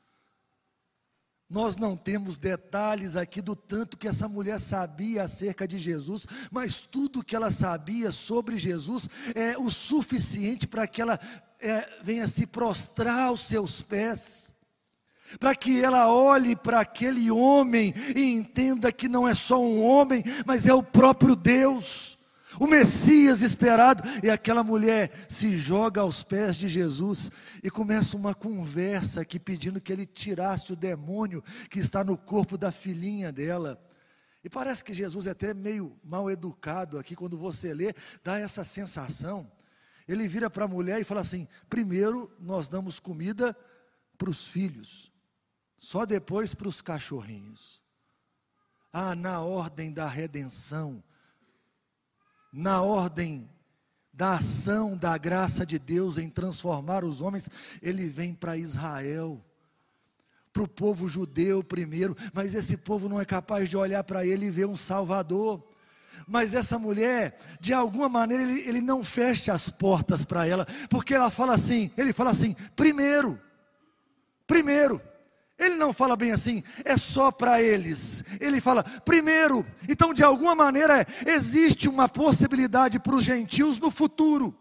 Nós 1.53 1.77
não 1.77 1.95
temos 1.95 2.39
detalhes 2.39 3.15
aqui 3.15 3.43
do 3.43 3.55
tanto 3.55 3.99
que 3.99 4.09
essa 4.09 4.27
mulher 4.27 4.59
sabia 4.59 5.25
acerca 5.25 5.69
de 5.69 5.79
Jesus, 5.79 6.27
mas 6.51 6.81
tudo 6.81 7.23
que 7.23 7.37
ela 7.37 7.51
sabia 7.51 8.11
sobre 8.11 8.57
Jesus 8.57 9.07
é 9.35 9.59
o 9.59 9.69
suficiente 9.69 10.67
para 10.67 10.87
que 10.87 11.03
ela 11.03 11.21
é, 11.61 11.87
venha 12.03 12.27
se 12.27 12.47
prostrar 12.47 13.29
aos 13.29 13.43
seus 13.43 13.83
pés, 13.83 14.55
para 15.39 15.55
que 15.55 15.79
ela 15.79 16.11
olhe 16.11 16.57
para 16.57 16.81
aquele 16.81 17.31
homem 17.31 17.93
e 18.17 18.33
entenda 18.33 18.91
que 18.91 19.07
não 19.07 19.29
é 19.29 19.35
só 19.35 19.61
um 19.61 19.83
homem, 19.85 20.25
mas 20.47 20.67
é 20.67 20.73
o 20.73 20.83
próprio 20.83 21.37
Deus, 21.37 22.19
o 22.59 22.67
Messias 22.67 23.43
esperado. 23.43 24.03
E 24.23 24.31
aquela 24.31 24.63
mulher 24.63 25.27
se 25.29 25.57
joga 25.57 26.01
aos 26.01 26.23
pés 26.23 26.57
de 26.57 26.69
Jesus 26.69 27.31
e 27.63 27.71
começa 27.71 28.17
uma 28.17 28.35
conversa 28.35 29.21
aqui 29.21 29.39
pedindo 29.39 29.81
que 29.81 29.93
ele 29.93 30.07
tirasse 30.07 30.73
o 30.73 30.77
demônio 30.77 31.43
que 31.71 31.79
está 31.79 32.03
no 32.03 32.17
corpo 32.17 32.57
da 32.57 32.71
filhinha 32.73 33.33
dela. 33.33 33.81
E 34.45 34.51
parece 34.51 34.83
que 34.83 34.93
Jesus 34.93 35.27
é 35.27 35.31
até 35.31 35.55
meio 35.55 35.97
mal 36.03 36.31
educado 36.31 36.99
aqui, 36.99 37.15
quando 37.15 37.39
você 37.39 37.73
lê, 37.73 37.95
dá 38.25 38.39
essa 38.39 38.65
sensação. 38.65 39.51
Ele 40.07 40.27
vira 40.27 40.51
para 40.51 40.65
a 40.65 40.69
mulher 40.69 41.01
e 41.01 41.05
fala 41.05 41.21
assim: 41.21 41.47
primeiro 41.69 42.31
nós 42.41 42.69
damos 42.69 42.99
comida 42.99 43.57
para 44.19 44.31
os 44.31 44.47
filhos, 44.47 45.13
só 45.77 46.05
depois 46.05 46.55
para 46.55 46.69
os 46.69 46.83
cachorrinhos. 46.83 47.81
Ah, 48.93 49.15
na 49.15 49.41
ordem 49.41 49.93
da 49.93 50.07
redenção, 50.07 51.03
na 52.53 52.83
ordem 52.83 53.49
da 54.13 54.35
ação 54.35 54.97
da 54.97 55.17
graça 55.17 55.65
de 55.65 55.79
Deus 55.79 56.19
em 56.19 56.29
transformar 56.29 57.03
os 57.05 57.23
homens, 57.23 57.49
ele 57.81 58.07
vem 58.09 58.35
para 58.35 58.59
Israel, 58.59 59.43
para 60.53 60.63
o 60.63 60.69
povo 60.69 61.09
judeu 61.09 61.65
primeiro, 61.65 62.15
mas 62.35 62.55
esse 62.55 62.77
povo 62.77 63.09
não 63.09 63.21
é 63.21 63.25
capaz 63.25 63.71
de 63.71 63.77
olhar 63.77 64.05
para 64.05 64.27
ele 64.27 64.47
e 64.47 64.51
ver 64.51 64.67
um 64.67 64.77
Salvador. 64.77 65.65
Mas 66.27 66.55
essa 66.55 66.79
mulher, 66.79 67.39
de 67.59 67.73
alguma 67.73 68.09
maneira, 68.09 68.43
ele, 68.43 68.61
ele 68.61 68.81
não 68.81 69.03
fecha 69.03 69.53
as 69.53 69.71
portas 69.71 70.25
para 70.25 70.47
ela, 70.47 70.67
porque 70.89 71.15
ela 71.15 71.31
fala 71.31 71.55
assim: 71.55 71.91
ele 71.97 72.13
fala 72.13 72.31
assim, 72.31 72.55
primeiro, 72.77 73.41
primeiro. 74.47 75.01
Ele 75.63 75.77
não 75.77 75.93
fala 75.93 76.17
bem 76.17 76.33
assim, 76.33 76.63
é 76.85 76.97
só 76.97 77.31
para 77.31 77.63
eles. 77.63 78.25
Ele 78.41 78.61
fala, 78.61 78.83
primeiro, 79.05 79.65
então 79.89 80.13
de 80.13 80.25
alguma 80.25 80.55
maneira 80.55 81.07
existe 81.25 81.89
uma 81.89 82.09
possibilidade 82.09 82.99
para 82.99 83.15
os 83.15 83.23
gentios 83.23 83.79
no 83.79 83.91
futuro. 83.91 84.53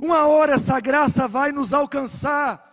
Uma 0.00 0.26
hora 0.26 0.54
essa 0.54 0.78
graça 0.78 1.26
vai 1.26 1.50
nos 1.50 1.74
alcançar. 1.74 2.64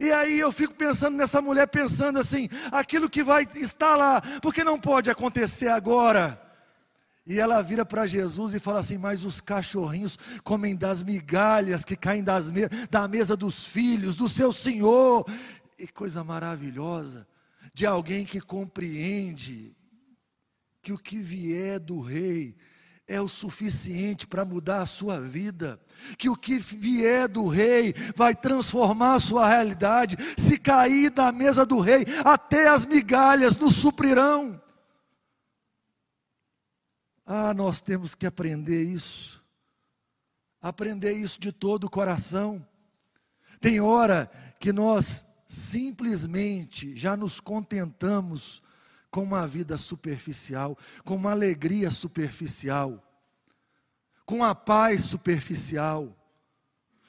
E 0.00 0.10
aí 0.10 0.38
eu 0.40 0.50
fico 0.50 0.74
pensando 0.74 1.16
nessa 1.16 1.40
mulher, 1.42 1.66
pensando 1.66 2.18
assim: 2.18 2.48
aquilo 2.72 3.10
que 3.10 3.22
vai 3.22 3.46
estar 3.54 3.94
lá, 3.96 4.22
porque 4.40 4.64
não 4.64 4.80
pode 4.80 5.10
acontecer 5.10 5.68
agora. 5.68 6.40
E 7.26 7.38
ela 7.38 7.62
vira 7.62 7.86
para 7.86 8.06
Jesus 8.06 8.54
e 8.54 8.60
fala 8.60 8.80
assim: 8.80 8.98
Mas 8.98 9.24
os 9.24 9.40
cachorrinhos 9.40 10.18
comem 10.42 10.74
das 10.74 11.02
migalhas 11.02 11.84
que 11.84 11.96
caem 11.96 12.22
das 12.22 12.50
me 12.50 12.68
da 12.90 13.06
mesa 13.06 13.36
dos 13.36 13.64
filhos, 13.64 14.16
do 14.16 14.28
seu 14.28 14.52
senhor. 14.52 15.24
E 15.78 15.88
coisa 15.88 16.22
maravilhosa 16.22 17.26
de 17.74 17.86
alguém 17.86 18.24
que 18.24 18.40
compreende 18.40 19.76
que 20.82 20.92
o 20.92 20.98
que 20.98 21.18
vier 21.18 21.80
do 21.80 22.00
rei 22.00 22.56
é 23.06 23.20
o 23.20 23.28
suficiente 23.28 24.26
para 24.26 24.44
mudar 24.44 24.80
a 24.80 24.86
sua 24.86 25.20
vida, 25.20 25.80
que 26.16 26.28
o 26.28 26.36
que 26.36 26.58
vier 26.58 27.28
do 27.28 27.48
rei 27.48 27.94
vai 28.16 28.34
transformar 28.34 29.14
a 29.14 29.20
sua 29.20 29.48
realidade. 29.48 30.16
Se 30.38 30.58
cair 30.58 31.10
da 31.10 31.30
mesa 31.30 31.66
do 31.66 31.80
rei, 31.80 32.04
até 32.24 32.68
as 32.68 32.84
migalhas 32.84 33.56
nos 33.56 33.74
suprirão. 33.74 34.60
Ah, 37.26 37.54
nós 37.54 37.80
temos 37.80 38.14
que 38.14 38.26
aprender 38.26 38.82
isso. 38.82 39.42
Aprender 40.60 41.12
isso 41.12 41.40
de 41.40 41.52
todo 41.52 41.84
o 41.84 41.90
coração. 41.90 42.66
Tem 43.60 43.80
hora 43.80 44.30
que 44.58 44.72
nós 44.72 45.26
simplesmente 45.46 46.96
já 46.96 47.16
nos 47.16 47.40
contentamos 47.40 48.62
com 49.10 49.22
uma 49.22 49.46
vida 49.46 49.78
superficial, 49.78 50.76
com 51.04 51.14
uma 51.14 51.30
alegria 51.30 51.90
superficial, 51.90 53.02
com 54.26 54.42
a 54.42 54.54
paz 54.54 55.02
superficial, 55.02 56.16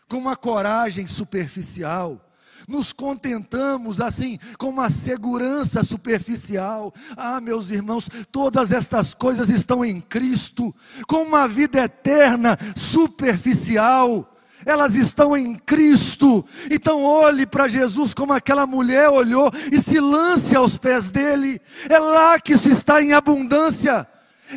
com 0.08 0.18
uma 0.18 0.36
coragem 0.36 1.08
superficial, 1.08 2.22
nos 2.68 2.94
contentamos 2.94 4.00
assim 4.00 4.40
com 4.58 4.70
uma 4.70 4.90
segurança 4.90 5.84
superficial. 5.84 6.94
Ah, 7.16 7.42
meus 7.42 7.70
irmãos, 7.70 8.10
todas 8.32 8.72
estas 8.72 9.14
coisas 9.14 9.50
estão 9.50 9.84
em 9.84 10.00
Cristo, 10.00 10.74
com 11.08 11.24
uma 11.24 11.48
vida 11.48 11.84
eterna 11.84 12.58
superficial. 12.76 14.35
Elas 14.66 14.96
estão 14.96 15.38
em 15.38 15.56
Cristo. 15.56 16.44
Então 16.72 17.04
olhe 17.04 17.46
para 17.46 17.68
Jesus 17.68 18.14
como 18.14 18.34
aquela 18.34 18.66
mulher 18.66 19.10
olhou 19.10 19.52
e 19.72 19.80
se 19.80 20.00
lance 20.00 20.56
aos 20.56 20.76
pés 20.76 21.12
dele. 21.12 21.62
É 21.88 22.00
lá 22.00 22.40
que 22.40 22.54
isso 22.54 22.70
está 22.70 23.02
em 23.02 23.14
abundância. 23.14 24.08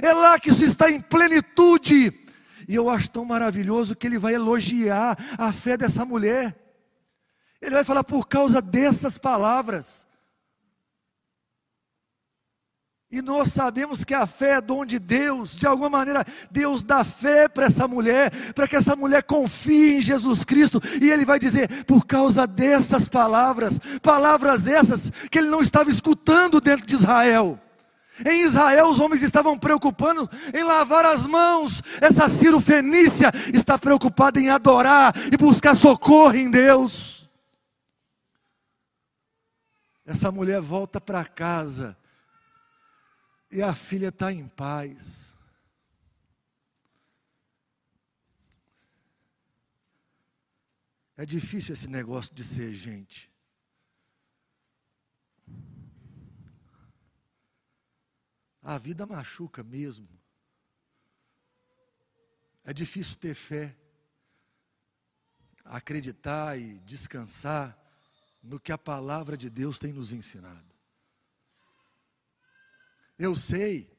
É 0.00 0.12
lá 0.12 0.40
que 0.40 0.48
isso 0.48 0.64
está 0.64 0.90
em 0.90 1.00
plenitude. 1.00 2.12
E 2.66 2.74
eu 2.74 2.88
acho 2.88 3.10
tão 3.10 3.24
maravilhoso 3.24 3.94
que 3.94 4.06
ele 4.06 4.18
vai 4.18 4.34
elogiar 4.34 5.18
a 5.36 5.52
fé 5.52 5.76
dessa 5.76 6.04
mulher. 6.06 6.56
Ele 7.60 7.74
vai 7.74 7.84
falar 7.84 8.04
por 8.04 8.26
causa 8.26 8.62
dessas 8.62 9.18
palavras. 9.18 10.07
E 13.10 13.22
nós 13.22 13.48
sabemos 13.48 14.04
que 14.04 14.12
a 14.12 14.26
fé 14.26 14.56
é 14.56 14.60
dom 14.60 14.84
de 14.84 14.98
Deus, 14.98 15.56
de 15.56 15.66
alguma 15.66 15.88
maneira, 15.88 16.26
Deus 16.50 16.84
dá 16.84 17.02
fé 17.04 17.48
para 17.48 17.64
essa 17.64 17.88
mulher, 17.88 18.52
para 18.52 18.68
que 18.68 18.76
essa 18.76 18.94
mulher 18.94 19.22
confie 19.22 19.94
em 19.94 20.02
Jesus 20.02 20.44
Cristo, 20.44 20.78
e 21.00 21.10
Ele 21.10 21.24
vai 21.24 21.38
dizer, 21.38 21.84
por 21.84 22.04
causa 22.04 22.46
dessas 22.46 23.08
palavras, 23.08 23.80
palavras 24.02 24.68
essas 24.68 25.10
que 25.30 25.38
ele 25.38 25.48
não 25.48 25.62
estava 25.62 25.88
escutando 25.88 26.60
dentro 26.60 26.86
de 26.86 26.96
Israel. 26.96 27.58
Em 28.26 28.42
Israel, 28.42 28.88
os 28.88 29.00
homens 29.00 29.22
estavam 29.22 29.58
preocupados 29.58 30.28
em 30.52 30.62
lavar 30.62 31.06
as 31.06 31.26
mãos, 31.26 31.82
essa 32.02 32.28
Ciro 32.28 32.60
Fenícia 32.60 33.32
está 33.54 33.78
preocupada 33.78 34.38
em 34.38 34.50
adorar 34.50 35.14
e 35.32 35.36
buscar 35.38 35.74
socorro 35.74 36.34
em 36.34 36.50
Deus. 36.50 37.26
Essa 40.04 40.30
mulher 40.30 40.60
volta 40.60 41.00
para 41.00 41.24
casa 41.24 41.96
e 43.50 43.62
a 43.62 43.74
filha 43.74 44.08
está 44.08 44.32
em 44.32 44.46
paz. 44.46 45.34
É 51.16 51.26
difícil 51.26 51.72
esse 51.72 51.88
negócio 51.88 52.34
de 52.34 52.44
ser 52.44 52.72
gente. 52.72 53.32
A 58.62 58.76
vida 58.76 59.06
machuca 59.06 59.64
mesmo. 59.64 60.08
É 62.62 62.72
difícil 62.72 63.16
ter 63.16 63.34
fé, 63.34 63.74
acreditar 65.64 66.58
e 66.58 66.78
descansar 66.80 67.76
no 68.42 68.60
que 68.60 68.70
a 68.70 68.78
palavra 68.78 69.36
de 69.38 69.48
Deus 69.48 69.78
tem 69.78 69.92
nos 69.92 70.12
ensinado. 70.12 70.67
Eu 73.18 73.34
sei 73.34 73.90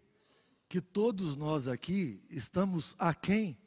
que 0.69 0.79
todos 0.79 1.35
nós 1.35 1.67
aqui 1.67 2.23
estamos 2.29 2.95
aquém 2.97 3.57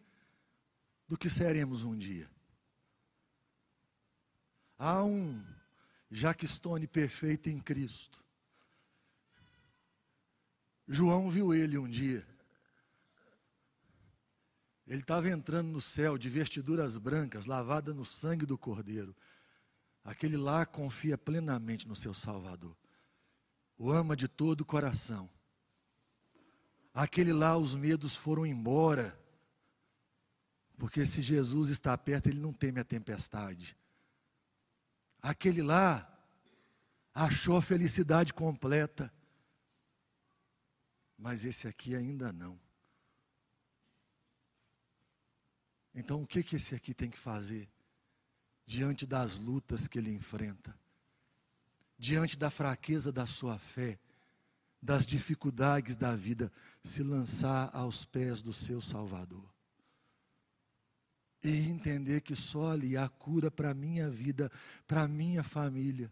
do 1.06 1.18
que 1.18 1.28
seremos 1.28 1.84
um 1.84 1.96
dia. 1.96 2.30
Há 4.78 5.04
um 5.04 5.44
Jack 6.10 6.46
Stone 6.48 6.86
perfeito 6.86 7.50
em 7.50 7.60
Cristo. 7.60 8.24
João 10.88 11.30
viu 11.30 11.52
ele 11.52 11.76
um 11.76 11.88
dia. 11.88 12.26
Ele 14.86 15.00
estava 15.00 15.28
entrando 15.28 15.68
no 15.68 15.80
céu 15.80 16.18
de 16.18 16.28
vestiduras 16.28 16.96
brancas, 16.96 17.46
lavada 17.46 17.94
no 17.94 18.04
sangue 18.04 18.46
do 18.46 18.58
Cordeiro. 18.58 19.14
Aquele 20.04 20.36
lá 20.36 20.66
confia 20.66 21.16
plenamente 21.16 21.86
no 21.86 21.94
seu 21.94 22.12
Salvador. 22.12 22.76
O 23.78 23.90
ama 23.90 24.16
de 24.16 24.28
todo 24.28 24.62
o 24.62 24.66
coração. 24.66 25.30
Aquele 26.94 27.32
lá, 27.32 27.56
os 27.56 27.74
medos 27.74 28.14
foram 28.14 28.44
embora. 28.44 29.18
Porque 30.76 31.06
se 31.06 31.22
Jesus 31.22 31.68
está 31.68 31.96
perto, 31.96 32.28
ele 32.28 32.40
não 32.40 32.52
teme 32.52 32.80
a 32.80 32.84
tempestade. 32.84 33.76
Aquele 35.20 35.62
lá 35.62 36.08
achou 37.14 37.56
a 37.56 37.62
felicidade 37.62 38.34
completa. 38.34 39.12
Mas 41.16 41.44
esse 41.44 41.68
aqui 41.68 41.94
ainda 41.94 42.32
não. 42.32 42.58
Então 45.94 46.22
o 46.22 46.26
que, 46.26 46.42
que 46.42 46.56
esse 46.56 46.74
aqui 46.74 46.92
tem 46.92 47.10
que 47.10 47.18
fazer? 47.18 47.68
Diante 48.66 49.06
das 49.06 49.36
lutas 49.36 49.86
que 49.86 49.98
ele 49.98 50.10
enfrenta, 50.10 50.76
diante 51.98 52.38
da 52.38 52.50
fraqueza 52.50 53.12
da 53.12 53.26
sua 53.26 53.58
fé, 53.58 53.98
das 54.82 55.06
dificuldades 55.06 55.94
da 55.94 56.16
vida, 56.16 56.50
se 56.82 57.04
lançar 57.04 57.70
aos 57.72 58.04
pés 58.04 58.42
do 58.42 58.52
seu 58.52 58.80
Salvador. 58.80 59.44
E 61.44 61.68
entender 61.68 62.20
que 62.20 62.34
só 62.34 62.72
ali 62.72 62.96
há 62.96 63.08
cura 63.08 63.50
para 63.50 63.70
a 63.70 63.74
minha 63.74 64.10
vida, 64.10 64.50
para 64.86 65.02
a 65.02 65.08
minha 65.08 65.44
família. 65.44 66.10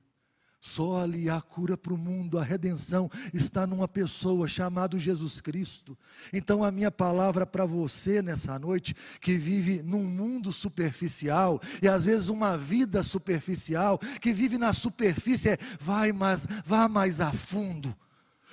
Só 0.60 1.00
ali 1.00 1.30
há 1.30 1.40
cura 1.40 1.76
para 1.76 1.94
o 1.94 1.98
mundo, 1.98 2.38
a 2.38 2.44
redenção 2.44 3.10
está 3.32 3.66
numa 3.66 3.88
pessoa 3.88 4.46
chamada 4.46 4.98
Jesus 4.98 5.40
Cristo. 5.40 5.96
Então, 6.32 6.62
a 6.62 6.70
minha 6.70 6.90
palavra 6.90 7.46
para 7.46 7.64
você 7.64 8.20
nessa 8.20 8.58
noite, 8.58 8.94
que 9.20 9.36
vive 9.36 9.82
num 9.82 10.04
mundo 10.04 10.52
superficial, 10.52 11.60
e 11.80 11.88
às 11.88 12.04
vezes 12.04 12.28
uma 12.28 12.58
vida 12.58 13.02
superficial, 13.02 13.98
que 14.20 14.34
vive 14.34 14.58
na 14.58 14.72
superfície, 14.72 15.50
é 15.50 15.58
vai 15.80 16.12
mais, 16.12 16.46
vá 16.64 16.86
mais 16.88 17.20
a 17.20 17.32
fundo 17.32 17.96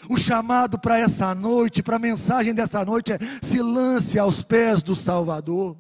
o 0.10 0.18
chamado 0.18 0.78
para 0.78 1.00
essa 1.00 1.34
noite, 1.34 1.82
para 1.82 1.96
a 1.96 2.00
mensagem 2.00 2.54
dessa 2.54 2.84
noite 2.86 3.14
é: 3.14 3.20
se 3.42 3.62
lance 3.62 4.20
aos 4.20 4.44
pés 4.44 4.82
do 4.82 4.96
Salvador. 4.96 5.76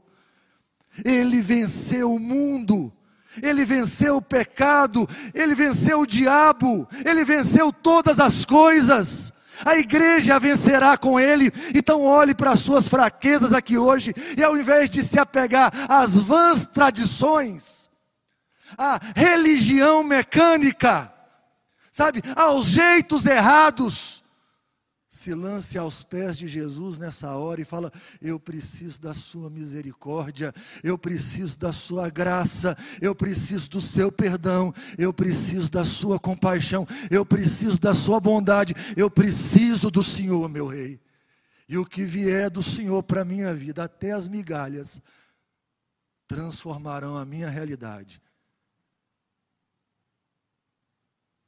Ele 1.05 1.41
venceu 1.41 2.13
o 2.13 2.19
mundo, 2.19 2.91
ele 3.41 3.63
venceu 3.63 4.17
o 4.17 4.21
pecado, 4.21 5.07
ele 5.33 5.53
venceu 5.53 5.99
o 5.99 6.07
diabo, 6.07 6.87
ele 7.05 7.23
venceu 7.23 7.71
todas 7.71 8.19
as 8.19 8.43
coisas. 8.43 9.31
A 9.65 9.75
igreja 9.75 10.39
vencerá 10.39 10.97
com 10.97 11.19
ele. 11.19 11.51
Então 11.73 12.01
olhe 12.01 12.33
para 12.33 12.51
as 12.51 12.59
suas 12.59 12.87
fraquezas 12.87 13.53
aqui 13.53 13.77
hoje 13.77 14.13
e 14.35 14.43
ao 14.43 14.57
invés 14.57 14.89
de 14.89 15.03
se 15.03 15.19
apegar 15.19 15.71
às 15.89 16.19
vãs 16.19 16.65
tradições, 16.65 17.89
à 18.77 18.99
religião 19.15 20.03
mecânica, 20.03 21.11
sabe, 21.97 22.21
aos 22.35 22.67
jeitos 22.67 23.25
errados. 23.25 24.23
Se 25.09 25.33
lance 25.33 25.79
aos 25.79 26.03
pés 26.03 26.37
de 26.37 26.47
Jesus 26.47 26.99
nessa 26.99 27.31
hora 27.35 27.59
e 27.59 27.65
fala: 27.65 27.91
Eu 28.21 28.39
preciso 28.39 29.01
da 29.01 29.15
Sua 29.15 29.49
misericórdia, 29.49 30.53
eu 30.83 30.95
preciso 30.95 31.57
da 31.57 31.71
Sua 31.71 32.07
graça, 32.07 32.77
eu 33.01 33.15
preciso 33.15 33.67
do 33.67 33.81
Seu 33.81 34.11
perdão, 34.11 34.71
eu 34.95 35.11
preciso 35.11 35.71
da 35.71 35.83
Sua 35.83 36.19
compaixão, 36.19 36.85
eu 37.09 37.25
preciso 37.25 37.79
da 37.79 37.95
Sua 37.95 38.19
bondade, 38.19 38.75
eu 38.95 39.09
preciso 39.09 39.89
do 39.89 40.03
Senhor, 40.03 40.47
meu 40.47 40.67
Rei. 40.67 41.01
E 41.67 41.79
o 41.79 41.85
que 41.85 42.05
vier 42.05 42.51
do 42.51 42.61
Senhor 42.61 43.01
para 43.01 43.21
a 43.21 43.25
minha 43.25 43.55
vida, 43.55 43.85
até 43.85 44.11
as 44.11 44.27
migalhas, 44.27 45.01
transformarão 46.27 47.17
a 47.17 47.25
minha 47.25 47.49
realidade 47.49 48.21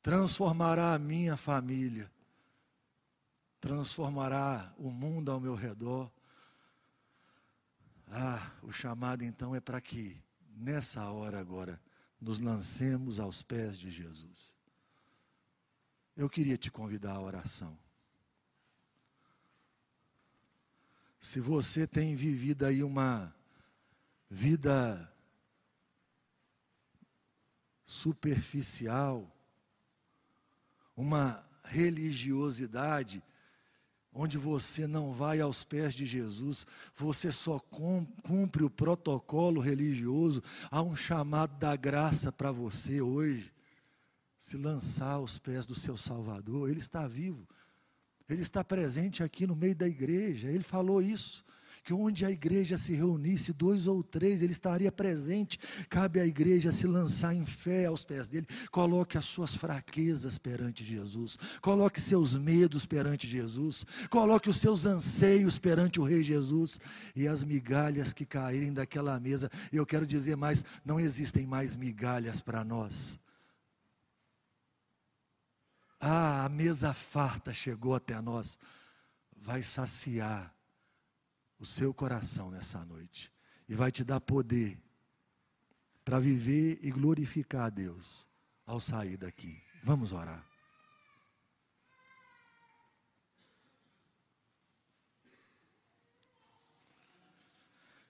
transformará 0.02 0.94
a 0.94 1.00
minha 1.00 1.36
família, 1.36 2.10
transformará 3.60 4.74
o 4.78 4.90
mundo 4.90 5.32
ao 5.32 5.40
meu 5.40 5.56
redor. 5.56 6.12
Ah, 8.08 8.52
o 8.64 8.72
chamado 8.72 9.24
então 9.24 9.54
é 9.54 9.60
para 9.60 9.80
que, 9.80 10.22
nessa 10.56 11.10
hora 11.12 11.40
agora, 11.40 11.80
nos 12.20 12.40
lancemos 12.40 13.20
aos 13.20 13.44
pés 13.44 13.78
de 13.78 13.90
Jesus. 13.90 14.56
Eu 16.16 16.30
queria 16.30 16.58
te 16.58 16.72
convidar 16.72 17.14
à 17.14 17.22
oração. 17.22 17.78
Se 21.20 21.40
você 21.40 21.86
tem 21.86 22.16
vivido 22.16 22.66
aí 22.66 22.84
uma 22.84 23.34
vida 24.30 25.12
superficial, 27.84 29.30
uma 31.00 31.42
religiosidade 31.64 33.24
onde 34.12 34.38
você 34.38 34.86
não 34.86 35.14
vai 35.14 35.40
aos 35.40 35.64
pés 35.64 35.96
de 35.96 36.06
Jesus, 36.06 36.68
você 36.94 37.32
só 37.32 37.58
cumpre 37.58 38.66
o 38.66 38.70
protocolo 38.70 39.62
religioso, 39.62 40.44
há 40.70 40.82
um 40.82 40.98
chamado 40.98 41.58
da 41.58 41.74
graça 41.78 42.34
para 42.34 42.52
você 42.52 43.00
hoje, 43.00 43.50
se 44.38 44.58
lançar 44.58 45.14
aos 45.14 45.38
pés 45.38 45.66
do 45.66 45.74
seu 45.74 45.96
Salvador, 45.96 46.70
Ele 46.70 46.82
está 46.82 47.08
vivo, 47.08 47.48
Ele 48.28 48.42
está 48.42 48.62
presente 48.62 49.24
aqui 49.24 49.48
no 49.48 49.56
meio 49.56 49.76
da 49.76 49.88
igreja, 49.88 50.50
Ele 50.50 50.64
falou 50.64 51.02
isso 51.02 51.46
que 51.84 51.94
onde 51.94 52.26
a 52.26 52.32
igreja 52.32 52.78
se 52.78 52.94
reunisse, 52.94 53.54
dois 53.54 53.88
ou 53.88 54.04
três, 54.04 54.42
ele 54.42 54.52
estaria 54.52 54.92
presente. 54.92 55.60
Cabe 55.90 56.20
à 56.20 56.26
igreja 56.26 56.72
se 56.72 56.86
lançar 56.86 57.34
em 57.34 57.46
fé 57.46 57.86
aos 57.86 58.04
pés 58.04 58.30
dele. 58.30 58.48
Coloque 58.72 59.18
as 59.18 59.26
suas 59.26 59.56
fraquezas 59.56 60.38
perante 60.38 60.84
Jesus, 60.84 61.38
coloque 61.62 62.00
seus 62.02 62.36
medos 62.36 62.86
perante 62.86 63.28
Jesus, 63.28 63.86
coloque 64.10 64.50
os 64.50 64.58
seus 64.58 64.86
anseios 64.86 65.58
perante 65.58 66.00
o 66.00 66.04
Rei 66.04 66.24
Jesus 66.24 66.80
e 67.16 67.28
as 67.28 67.44
migalhas 67.44 68.14
que 68.14 68.26
caírem 68.26 68.74
daquela 68.74 69.20
mesa. 69.20 69.50
Eu 69.72 69.86
quero 69.86 70.06
dizer 70.06 70.36
mais: 70.36 70.64
não 70.86 71.00
existem 71.00 71.46
mais 71.46 71.76
migalhas 71.76 72.42
para 72.42 72.64
nós. 72.64 73.20
Ah, 76.00 76.46
a 76.46 76.50
mesa 76.50 76.94
farta 76.94 77.52
chegou 77.52 77.94
até 77.94 78.20
nós. 78.22 78.58
Vai 79.36 79.64
saciar 79.64 80.54
o 81.60 81.66
seu 81.66 81.94
coração 81.94 82.50
nessa 82.50 82.84
noite 82.86 83.32
e 83.68 83.76
vai 83.76 83.92
te 83.92 84.04
dar 84.04 84.20
poder 84.20 84.82
para 86.04 86.20
viver 86.20 86.80
e 86.82 86.90
glorificar 86.90 87.66
a 87.66 87.70
Deus 87.70 88.28
ao 88.66 88.80
sair 88.80 89.18
daqui. 89.18 89.62
Vamos 89.84 90.12
orar. 90.12 90.48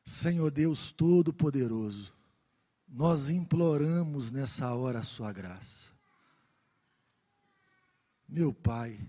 Senhor 0.05 0.49
Deus 0.49 0.91
Todo-Poderoso, 0.91 2.15
nós 2.87 3.29
imploramos 3.29 4.31
nessa 4.31 4.73
hora 4.73 4.99
a 4.99 5.03
Sua 5.03 5.31
graça. 5.31 5.91
Meu 8.27 8.51
Pai, 8.51 8.99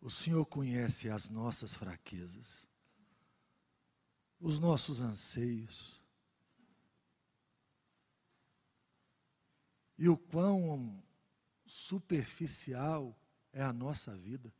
o 0.00 0.08
Senhor 0.08 0.44
conhece 0.46 1.08
as 1.08 1.28
nossas 1.28 1.74
fraquezas 1.74 2.68
os 4.40 4.58
nossos 4.58 5.00
anseios, 5.00 6.02
e 9.96 10.08
o 10.08 10.16
quão 10.16 11.02
superficial 11.64 13.16
é 13.52 13.62
a 13.62 13.72
nossa 13.72 14.16
vida. 14.16 14.52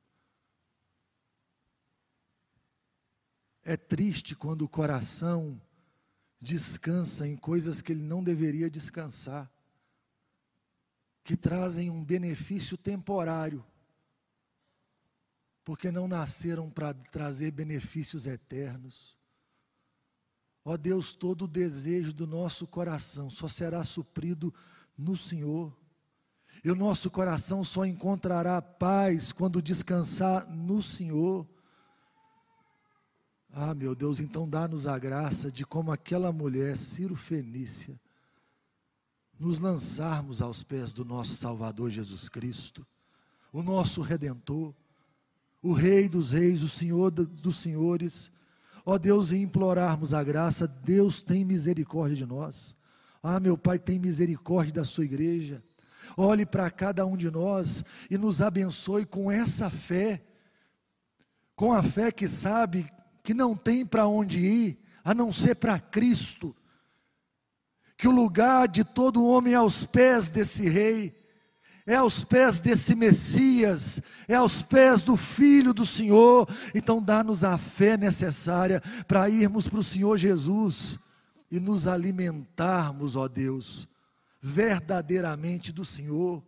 É 3.63 3.77
triste 3.77 4.37
quando 4.37 4.63
o 4.63 4.69
coração 4.69 5.61
descansa 6.41 7.27
em 7.27 7.37
coisas 7.37 7.81
que 7.81 7.93
ele 7.93 8.03
não 8.03 8.23
deveria 8.23 8.71
descansar, 8.71 9.51
que 11.25 11.37
trazem 11.37 11.89
um 11.89 12.05
benefício 12.05 12.77
temporário, 12.77 13.65
porque 15.65 15.91
não 15.91 16.07
nasceram 16.07 16.71
para 16.71 16.93
trazer 16.93 17.51
benefícios 17.51 18.27
eternos. 18.27 19.14
Ó 20.65 20.77
Deus, 20.77 21.13
todo 21.13 21.43
o 21.43 21.49
desejo 21.49 22.13
do 22.13 22.27
nosso 22.27 22.67
coração 22.67 23.29
só 23.29 23.47
será 23.47 23.85
suprido 23.85 24.53
no 24.97 25.17
Senhor. 25.17 25.73
E 26.65 26.71
o 26.71 26.75
nosso 26.75 27.11
coração 27.11 27.63
só 27.63 27.85
encontrará 27.85 28.63
paz 28.63 29.31
quando 29.31 29.61
descansar 29.61 30.49
no 30.49 30.83
Senhor. 30.83 31.47
Ah, 33.53 33.75
meu 33.75 33.95
Deus, 33.95 34.19
então 34.19 34.49
dá-nos 34.49 34.87
a 34.87 34.99
graça 34.99 35.53
de, 35.53 35.67
como 35.67 35.93
aquela 35.93 36.33
mulher, 36.33 36.77
Ciro 36.77 37.15
Fenícia, 37.15 38.01
nos 39.39 39.59
lançarmos 39.59 40.41
aos 40.41 40.63
pés 40.63 40.93
do 40.93 41.05
nosso 41.05 41.37
Salvador 41.37 41.91
Jesus 41.91 42.29
Cristo, 42.29 42.87
o 43.53 43.63
nosso 43.63 44.01
Redentor, 44.01 44.75
o 45.63 45.73
Rei 45.73 46.09
dos 46.09 46.33
Reis, 46.33 46.63
o 46.63 46.69
Senhor 46.69 47.11
dos 47.11 47.57
Senhores. 47.57 48.33
Ó 48.85 48.99
Deus, 48.99 49.33
e 49.33 49.39
implorarmos 49.39 50.13
a 50.13 50.23
graça, 50.23 50.67
Deus 50.67 51.23
tem 51.23 51.45
misericórdia 51.45 52.17
de 52.17 52.27
nós. 52.27 52.77
Ah, 53.23 53.41
meu 53.41 53.57
Pai, 53.57 53.79
tem 53.79 53.99
misericórdia 53.99 54.75
da 54.75 54.85
sua 54.85 55.05
igreja. 55.05 55.63
Olhe 56.17 56.45
para 56.45 56.71
cada 56.71 57.07
um 57.07 57.17
de 57.17 57.31
nós 57.31 57.83
e 58.11 58.19
nos 58.19 58.43
abençoe 58.43 59.07
com 59.07 59.31
essa 59.31 59.71
fé, 59.71 60.23
com 61.57 61.73
a 61.73 61.83
fé 61.83 62.13
que 62.13 62.29
sabe 62.29 62.87
que 63.23 63.33
não 63.33 63.57
tem 63.57 63.87
para 63.87 64.07
onde 64.07 64.39
ir 64.39 64.79
a 65.03 65.15
não 65.15 65.33
ser 65.33 65.55
para 65.55 65.79
Cristo, 65.79 66.55
que 67.97 68.07
o 68.07 68.11
lugar 68.11 68.69
de 68.69 68.85
todo 68.85 69.25
homem 69.25 69.55
é 69.55 69.57
aos 69.57 69.87
pés 69.87 70.29
desse 70.29 70.69
Rei, 70.69 71.15
é 71.87 71.97
aos 71.97 72.25
pés 72.25 72.61
desse 72.61 72.95
Messias, 72.95 74.01
é 74.27 74.35
aos 74.35 74.63
pés 74.63 75.03
do 75.03 75.17
Filho 75.17 75.75
do 75.75 75.85
Senhor. 75.85 76.49
Então, 76.75 77.03
dá-nos 77.03 77.45
a 77.45 77.59
fé 77.59 77.97
necessária 77.97 78.83
para 79.07 79.29
irmos 79.29 79.69
para 79.69 79.81
o 79.81 79.85
Senhor 79.85 80.17
Jesus 80.17 80.99
e 81.51 81.61
nos 81.61 81.87
alimentarmos, 81.87 83.17
ó 83.17 83.29
Deus, 83.29 83.87
verdadeiramente 84.41 85.73
do 85.73 85.85
Senhor. 85.85 86.43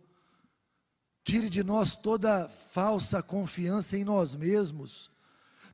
Tire 1.23 1.49
de 1.49 1.63
nós 1.63 1.95
toda 1.95 2.49
falsa 2.71 3.21
confiança 3.21 3.97
em 3.97 4.03
nós 4.03 4.35
mesmos 4.35 5.11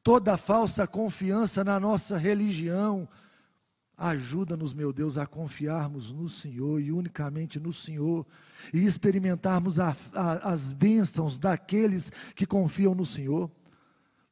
toda 0.04 0.38
falsa 0.38 0.86
confiança 0.86 1.64
na 1.64 1.80
nossa 1.80 2.18
religião. 2.18 3.08
Ajuda-nos, 3.98 4.74
meu 4.74 4.92
Deus, 4.92 5.18
a 5.18 5.26
confiarmos 5.26 6.12
no 6.12 6.28
Senhor 6.28 6.82
e 6.82 6.92
unicamente 6.92 7.60
no 7.60 7.72
Senhor 7.72 8.26
e 8.74 8.86
experimentarmos 8.86 9.80
a, 9.80 9.96
a, 10.14 10.52
as 10.52 10.72
bênçãos 10.72 11.38
daqueles 11.38 12.12
que 12.36 12.46
confiam 12.46 12.96
no 12.96 13.06
Senhor. 13.06 13.50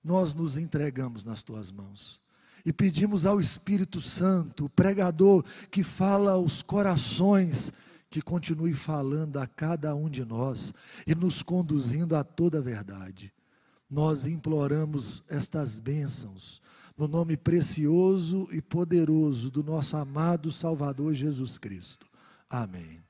Nós 0.03 0.33
nos 0.33 0.57
entregamos 0.57 1.23
nas 1.23 1.43
tuas 1.43 1.71
mãos 1.71 2.19
e 2.65 2.73
pedimos 2.73 3.25
ao 3.25 3.39
Espírito 3.39 4.01
Santo, 4.01 4.65
o 4.65 4.69
pregador 4.69 5.43
que 5.69 5.83
fala 5.83 6.31
aos 6.31 6.61
corações, 6.61 7.71
que 8.09 8.21
continue 8.21 8.73
falando 8.73 9.37
a 9.37 9.47
cada 9.47 9.95
um 9.95 10.09
de 10.09 10.25
nós 10.25 10.73
e 11.07 11.15
nos 11.15 11.41
conduzindo 11.41 12.15
a 12.15 12.23
toda 12.23 12.57
a 12.57 12.61
verdade 12.61 13.31
nós 13.91 14.25
imploramos 14.25 15.21
estas 15.27 15.77
bênçãos, 15.77 16.61
no 17.01 17.07
nome 17.07 17.35
precioso 17.35 18.47
e 18.51 18.61
poderoso 18.61 19.49
do 19.49 19.63
nosso 19.63 19.97
amado 19.97 20.51
Salvador 20.51 21.15
Jesus 21.15 21.57
Cristo. 21.57 22.05
Amém. 22.47 23.01